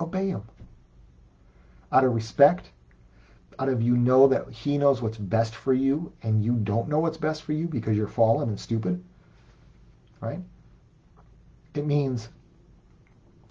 [0.00, 0.42] obey him.
[1.92, 2.70] Out of respect,
[3.58, 6.98] out of you know that he knows what's best for you and you don't know
[6.98, 9.02] what's best for you because you're fallen and stupid,
[10.20, 10.40] right?
[11.74, 12.28] It means,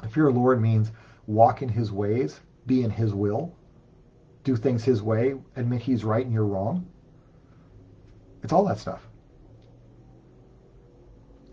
[0.05, 0.91] if your Lord means
[1.27, 3.55] walk in his ways, be in his will,
[4.43, 6.85] do things his way, admit he's right and you're wrong.
[8.43, 9.01] It's all that stuff.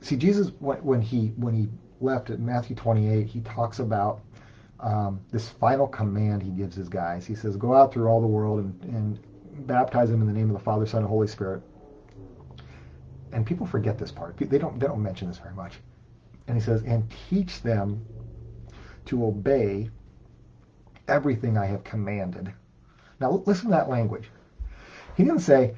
[0.03, 1.69] See, Jesus, when he when he
[2.01, 4.21] left at Matthew 28, he talks about
[4.81, 7.25] um, this final command he gives his guys.
[7.25, 10.51] He says, "Go out through all the world and, and baptize them in the name
[10.51, 11.63] of the Father, Son, and Holy Spirit."
[13.33, 14.37] And people forget this part.
[14.37, 15.75] They don't they don't mention this very much.
[16.49, 18.05] And he says, "And teach them
[19.07, 19.91] to obey
[21.09, 22.53] everything I have commanded."
[23.21, 24.31] Now listen to that language.
[25.17, 25.77] He didn't say,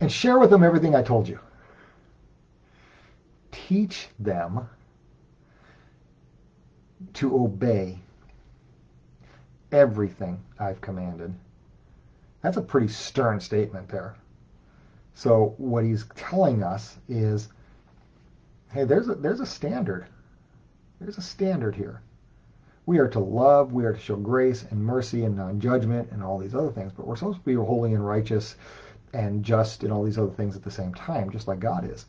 [0.00, 1.38] "And share with them everything I told you."
[3.50, 4.68] Teach them
[7.14, 8.00] to obey
[9.72, 11.34] everything I've commanded.
[12.42, 14.16] That's a pretty stern statement there.
[15.14, 17.48] So what he's telling us is,
[18.70, 20.06] hey, there's a, there's a standard.
[21.00, 22.02] There's a standard here.
[22.86, 26.38] We are to love, we are to show grace and mercy and non-judgment and all
[26.38, 28.54] these other things, but we're supposed to be holy and righteous
[29.12, 32.06] and just and all these other things at the same time, just like God is.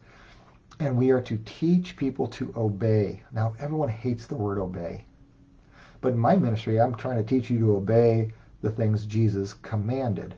[0.80, 3.24] And we are to teach people to obey.
[3.32, 5.04] Now, everyone hates the word obey.
[6.00, 10.36] But in my ministry, I'm trying to teach you to obey the things Jesus commanded.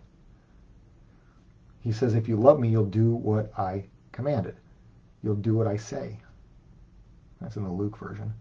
[1.82, 4.56] He says, if you love me, you'll do what I commanded.
[5.22, 6.18] You'll do what I say.
[7.42, 8.34] That's in the Luke version.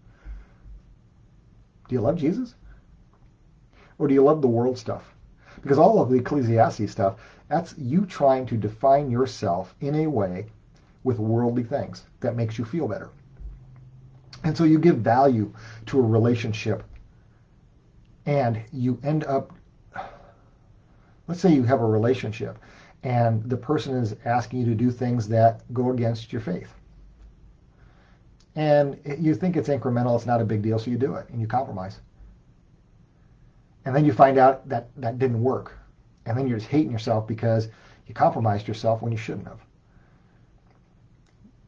[1.89, 2.55] Do you love Jesus?
[3.97, 5.13] Or do you love the world stuff?
[5.61, 7.19] Because all of the Ecclesiastes stuff,
[7.49, 10.45] that's you trying to define yourself in a way
[11.03, 13.09] with worldly things that makes you feel better.
[14.43, 15.51] And so you give value
[15.87, 16.83] to a relationship
[18.25, 19.51] and you end up,
[21.27, 22.59] let's say you have a relationship
[23.03, 26.73] and the person is asking you to do things that go against your faith.
[28.59, 31.39] And you think it's incremental, it's not a big deal, so you do it and
[31.39, 32.01] you compromise.
[33.85, 35.77] And then you find out that that didn't work.
[36.25, 37.69] And then you're just hating yourself because
[38.05, 39.61] you compromised yourself when you shouldn't have.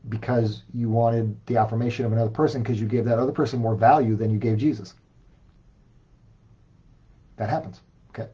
[0.10, 3.76] Because you wanted the affirmation of another person because you gave that other person more
[3.76, 4.94] value than you gave Jesus.
[7.38, 7.80] That happens.
[8.10, 8.28] Okay.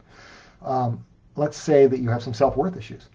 [0.64, 1.05] Um,
[1.36, 3.08] let's say that you have some self-worth issues,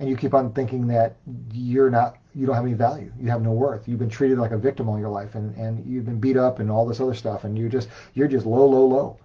[0.00, 1.16] and you keep on thinking that
[1.54, 4.50] you're not, you don't have any value, you have no worth, you've been treated like
[4.50, 7.14] a victim all your life, and, and you've been beat up and all this other
[7.14, 9.18] stuff, and you're just you're just low, low, low.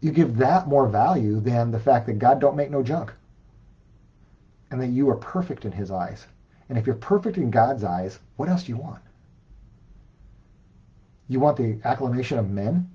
[0.00, 3.12] You give that more value than the fact that God don't make no junk,
[4.70, 6.26] and that you are perfect in His eyes.
[6.68, 9.02] And if you're perfect in God's eyes, what else do you want?
[11.28, 12.90] You want the acclamation of men?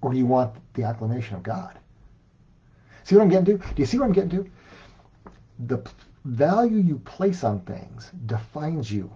[0.00, 1.78] Or you want the acclamation of God?
[3.04, 3.58] See what I'm getting to?
[3.58, 4.50] Do you see what I'm getting to?
[5.66, 5.90] The
[6.24, 9.10] value you place on things defines you.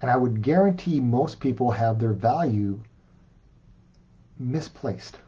[0.00, 2.80] And I would guarantee most people have their value
[4.38, 5.18] misplaced.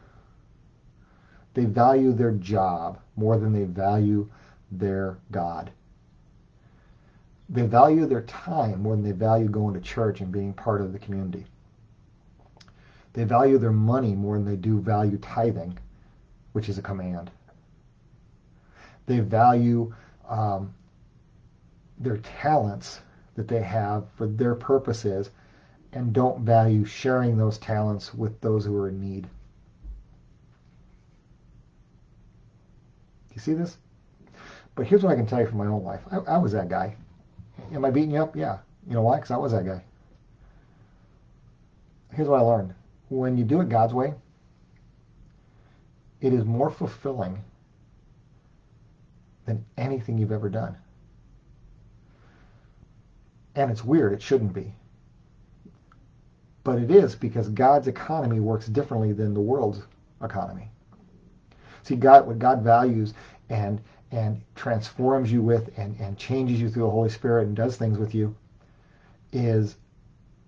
[1.53, 4.29] They value their job more than they value
[4.71, 5.71] their God.
[7.47, 10.91] They value their time more than they value going to church and being part of
[10.91, 11.45] the community.
[13.13, 15.77] They value their money more than they do value tithing,
[16.51, 17.31] which is a command.
[19.05, 19.93] They value
[20.27, 20.73] um,
[21.97, 23.01] their talents
[23.35, 25.29] that they have for their purposes
[25.93, 29.27] and don't value sharing those talents with those who are in need.
[33.33, 33.77] You see this?
[34.75, 36.01] But here's what I can tell you from my own life.
[36.11, 36.95] I, I was that guy.
[37.73, 38.35] Am I beating you up?
[38.35, 38.59] Yeah.
[38.87, 39.17] You know why?
[39.17, 39.81] Because I was that guy.
[42.13, 42.73] Here's what I learned
[43.09, 44.13] when you do it God's way,
[46.21, 47.37] it is more fulfilling
[49.45, 50.77] than anything you've ever done.
[53.55, 54.73] And it's weird, it shouldn't be.
[56.63, 59.81] But it is because God's economy works differently than the world's
[60.21, 60.69] economy.
[61.83, 63.13] See, God, what God values
[63.49, 63.81] and
[64.11, 67.97] and transforms you with and, and changes you through the Holy Spirit and does things
[67.97, 68.35] with you
[69.31, 69.77] is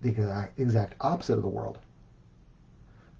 [0.01, 1.79] the exact opposite of the world.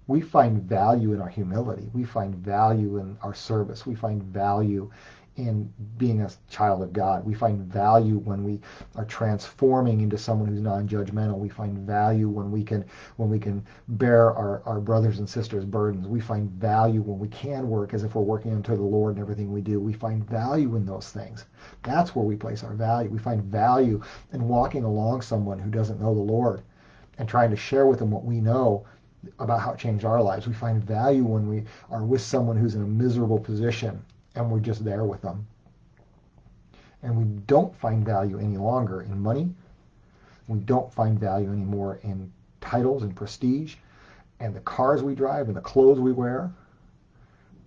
[0.06, 1.90] We find value in our humility.
[1.92, 3.84] We find value in our service.
[3.84, 4.90] We find value
[5.38, 7.24] in being a child of God.
[7.24, 8.60] We find value when we
[8.96, 11.38] are transforming into someone who's non-judgmental.
[11.38, 12.84] We find value when we can
[13.16, 16.08] when we can bear our, our brothers and sisters' burdens.
[16.08, 19.22] We find value when we can work as if we're working unto the Lord in
[19.22, 19.80] everything we do.
[19.80, 21.44] We find value in those things.
[21.84, 23.08] That's where we place our value.
[23.08, 26.62] We find value in walking along someone who doesn't know the Lord
[27.18, 28.84] and trying to share with them what we know
[29.38, 30.46] about how it changed our lives.
[30.46, 34.04] We find value when we are with someone who's in a miserable position
[34.38, 35.46] and we're just there with them.
[37.02, 39.52] And we don't find value any longer in money.
[40.46, 43.76] We don't find value anymore in titles and prestige
[44.40, 46.52] and the cars we drive and the clothes we wear.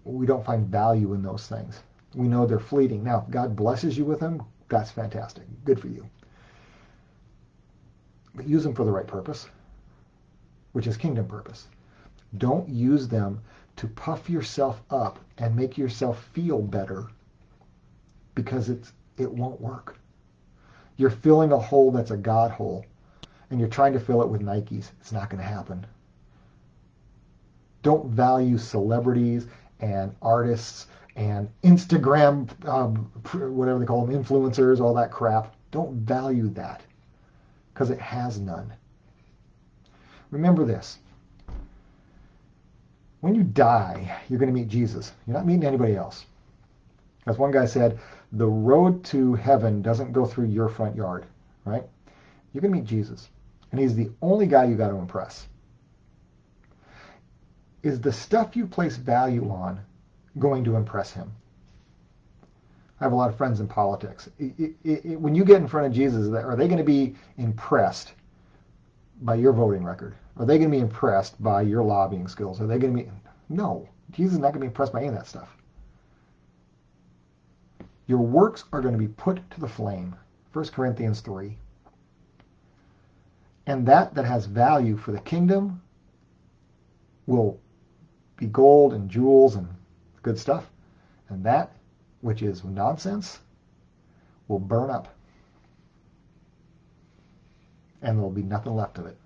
[0.06, 1.80] We don't find value in those things.
[2.16, 3.04] We know they're fleeting.
[3.04, 5.44] Now, if God blesses you with them, that's fantastic.
[5.66, 6.10] Good for you.
[8.34, 9.48] But use them for the right purpose,
[10.72, 11.68] which is kingdom purpose.
[12.38, 13.42] Don't use them
[13.78, 17.08] to puff yourself up and make yourself feel better
[18.36, 19.98] because it's it won't work.
[20.98, 22.86] You're filling a hole that's a God hole
[23.50, 24.92] and you're trying to fill it with Nikes.
[25.00, 25.86] It's not going to happen.
[27.84, 29.48] Don't value celebrities
[29.80, 33.12] and artists and Instagram, um,
[33.56, 35.56] whatever they call them, influencers, all that crap.
[35.72, 36.82] Don't value that
[37.74, 38.74] because it has none.
[40.30, 41.00] Remember this
[43.22, 45.14] when you die, you're going to meet Jesus.
[45.26, 46.26] You're not meeting anybody else.
[47.28, 48.00] As one guy said,
[48.34, 51.26] the road to heaven doesn't go through your front yard,
[51.66, 51.84] right?
[52.52, 53.30] You're going to meet Jesus.
[53.72, 55.48] And he's the only guy you got to impress.
[57.84, 59.80] Is the stuff you place value on
[60.40, 61.32] going to impress him?
[63.00, 64.30] I have a lot of friends in politics.
[64.38, 67.16] It, it, it, when you get in front of Jesus, are they going to be
[67.38, 68.14] impressed
[69.22, 70.16] by your voting record?
[70.38, 72.62] Are they going to be impressed by your lobbying skills?
[72.62, 73.10] Are they going to be?
[73.50, 73.88] No.
[74.12, 75.56] Jesus is not going to be impressed by any of that stuff.
[78.08, 80.16] Your works are going to be put to the flame.
[80.54, 81.58] 1 Corinthians 3.
[83.68, 85.82] And that that has value for the kingdom
[87.26, 87.60] will
[88.36, 89.68] be gold and jewels and
[90.24, 90.70] good stuff.
[91.30, 91.72] And that
[92.22, 93.40] which is nonsense
[94.48, 95.16] will burn up.
[98.02, 99.18] And there will be nothing left of it.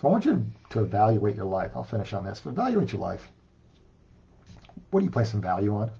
[0.00, 1.72] So I want you to evaluate your life.
[1.74, 2.42] I'll finish on this.
[2.44, 3.30] Evaluate your life.
[4.90, 5.90] What do you place some value on?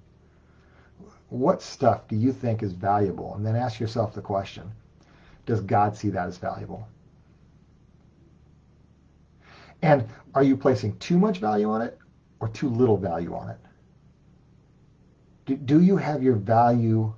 [1.29, 3.35] What stuff do you think is valuable?
[3.35, 4.71] And then ask yourself the question,
[5.45, 6.87] does God see that as valuable?
[9.81, 11.97] And are you placing too much value on it
[12.39, 13.57] or too little value on it?
[15.45, 17.13] Do, do you have your value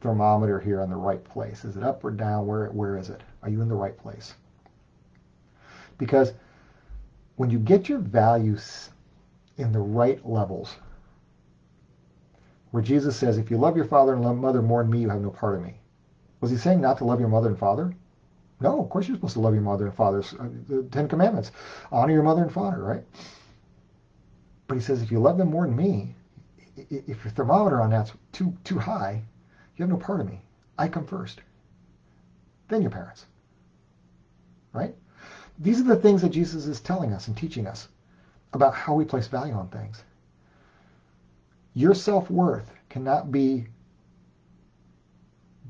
[0.00, 1.64] thermometer here in the right place?
[1.64, 2.46] Is it up or down?
[2.46, 3.22] Where, where is it?
[3.42, 4.34] Are you in the right place?
[5.98, 6.32] Because
[7.36, 8.90] when you get your values
[9.56, 10.76] in the right levels,
[12.70, 15.20] where Jesus says, if you love your father and mother more than me, you have
[15.20, 15.80] no part of me.
[16.40, 17.94] Was he saying not to love your mother and father?
[18.60, 20.22] No, of course you're supposed to love your mother and father.
[20.38, 21.52] Uh, the Ten Commandments.
[21.92, 23.04] Honor your mother and father, right?
[24.66, 26.14] But he says, if you love them more than me,
[26.76, 29.22] if your thermometer on that's too too high,
[29.76, 30.42] you have no part of me.
[30.78, 31.40] I come first.
[32.68, 33.26] Then your parents.
[34.72, 34.94] Right?
[35.58, 37.88] These are the things that Jesus is telling us and teaching us
[38.52, 40.02] about how we place value on things.
[41.74, 43.66] Your self-worth cannot be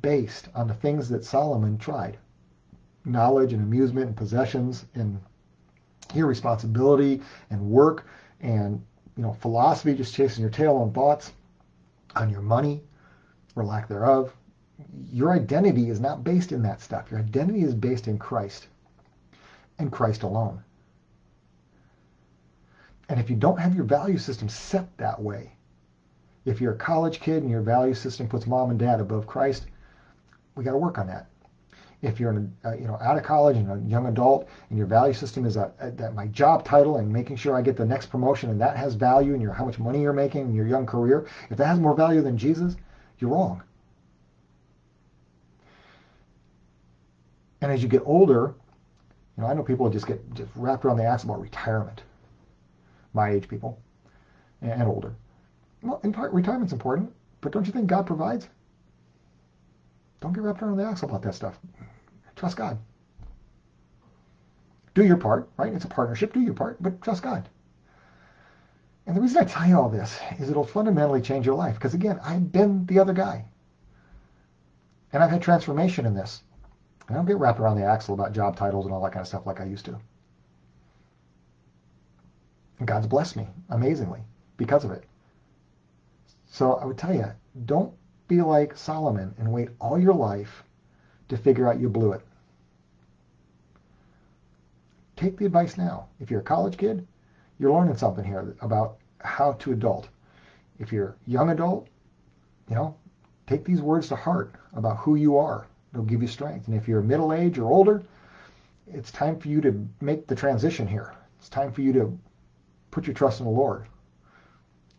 [0.03, 2.18] based on the things that Solomon tried.
[3.05, 5.20] Knowledge and amusement and possessions and
[6.14, 8.07] irresponsibility and work
[8.41, 8.84] and
[9.16, 11.32] you know philosophy, just chasing your tail on thoughts,
[12.14, 12.82] on your money
[13.55, 14.34] or lack thereof.
[15.12, 17.11] Your identity is not based in that stuff.
[17.11, 18.66] Your identity is based in Christ
[19.79, 20.62] and Christ alone.
[23.09, 25.53] And if you don't have your value system set that way,
[26.45, 29.66] if you're a college kid and your value system puts mom and dad above Christ,
[30.55, 31.27] we got to work on that.
[32.03, 34.79] If you're in a, uh, you know out of college and a young adult and
[34.79, 37.77] your value system is a, a, that my job title and making sure I get
[37.77, 40.55] the next promotion and that has value and your how much money you're making in
[40.55, 42.77] your young career, if that has more value than Jesus,
[43.18, 43.62] you're wrong.
[47.62, 48.55] And as you get older,
[49.37, 52.03] you know, I know people just get just wrapped around the axle about retirement.
[53.12, 53.78] My age people
[54.62, 55.14] and older.
[55.82, 58.49] Well, in part, retirement's important, but don't you think God provides?
[60.20, 61.59] Don't get wrapped around the axle about that stuff.
[62.34, 62.78] Trust God.
[64.95, 65.72] Do your part, right?
[65.72, 66.32] It's a partnership.
[66.32, 67.49] Do your part, but trust God.
[69.07, 71.74] And the reason I tell you all this is it'll fundamentally change your life.
[71.74, 73.45] Because again, I've been the other guy.
[75.12, 76.43] And I've had transformation in this.
[77.09, 79.29] I don't get wrapped around the axle about job titles and all that kind of
[79.29, 79.99] stuff like I used to.
[82.79, 84.21] And God's blessed me amazingly
[84.57, 85.05] because of it.
[86.47, 87.27] So I would tell you,
[87.65, 87.95] don't
[88.29, 90.65] be like Solomon and wait all your life
[91.29, 92.23] to figure out you blew it.
[95.17, 96.09] Take the advice now.
[96.21, 97.07] If you're a college kid,
[97.59, 100.09] you're learning something here about how to adult.
[100.79, 101.89] If you're young adult,
[102.69, 102.95] you know,
[103.47, 105.67] take these words to heart about who you are.
[105.93, 106.68] It'll give you strength.
[106.68, 108.03] And if you're middle age or older,
[108.93, 111.14] it's time for you to make the transition here.
[111.39, 112.18] It's time for you to
[112.91, 113.87] put your trust in the Lord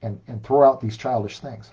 [0.01, 1.71] and, and throw out these childish things.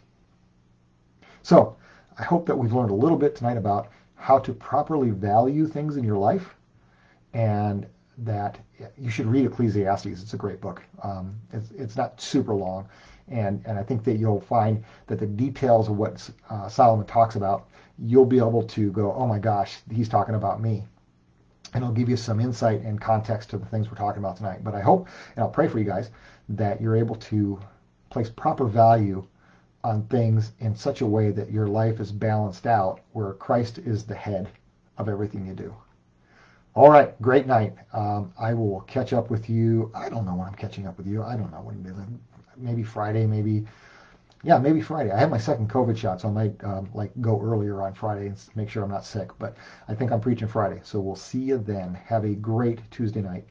[1.43, 1.77] So
[2.19, 5.97] I hope that we've learned a little bit tonight about how to properly value things
[5.97, 6.55] in your life
[7.35, 7.87] and
[8.19, 8.59] that
[8.97, 10.07] you should read Ecclesiastes.
[10.23, 10.83] It's a great book.
[11.03, 12.89] Um, it's, it's not super long.
[13.29, 17.37] And, and I think that you'll find that the details of what uh, Solomon talks
[17.37, 17.69] about,
[17.99, 20.85] you'll be able to go, oh my gosh, he's talking about me.
[21.73, 24.63] And it'll give you some insight and context to the things we're talking about tonight.
[24.63, 26.11] But I hope, and I'll pray for you guys,
[26.51, 27.59] that you're able to
[28.11, 29.27] place proper value
[29.83, 34.05] on things in such a way that your life is balanced out, where Christ is
[34.05, 34.49] the head
[34.99, 35.75] of everything you do.
[36.75, 37.75] All right, great night.
[37.93, 39.91] Um, I will catch up with you.
[39.95, 41.23] I don't know when I'm catching up with you.
[41.23, 42.21] I don't know when.
[42.57, 43.27] Maybe Friday.
[43.27, 43.65] Maybe,
[44.43, 45.11] yeah, maybe Friday.
[45.11, 48.27] I have my second COVID shot, so I might um, like go earlier on Friday
[48.29, 49.31] and make sure I'm not sick.
[49.39, 49.57] But
[49.89, 51.95] I think I'm preaching Friday, so we'll see you then.
[51.95, 53.45] Have a great Tuesday night.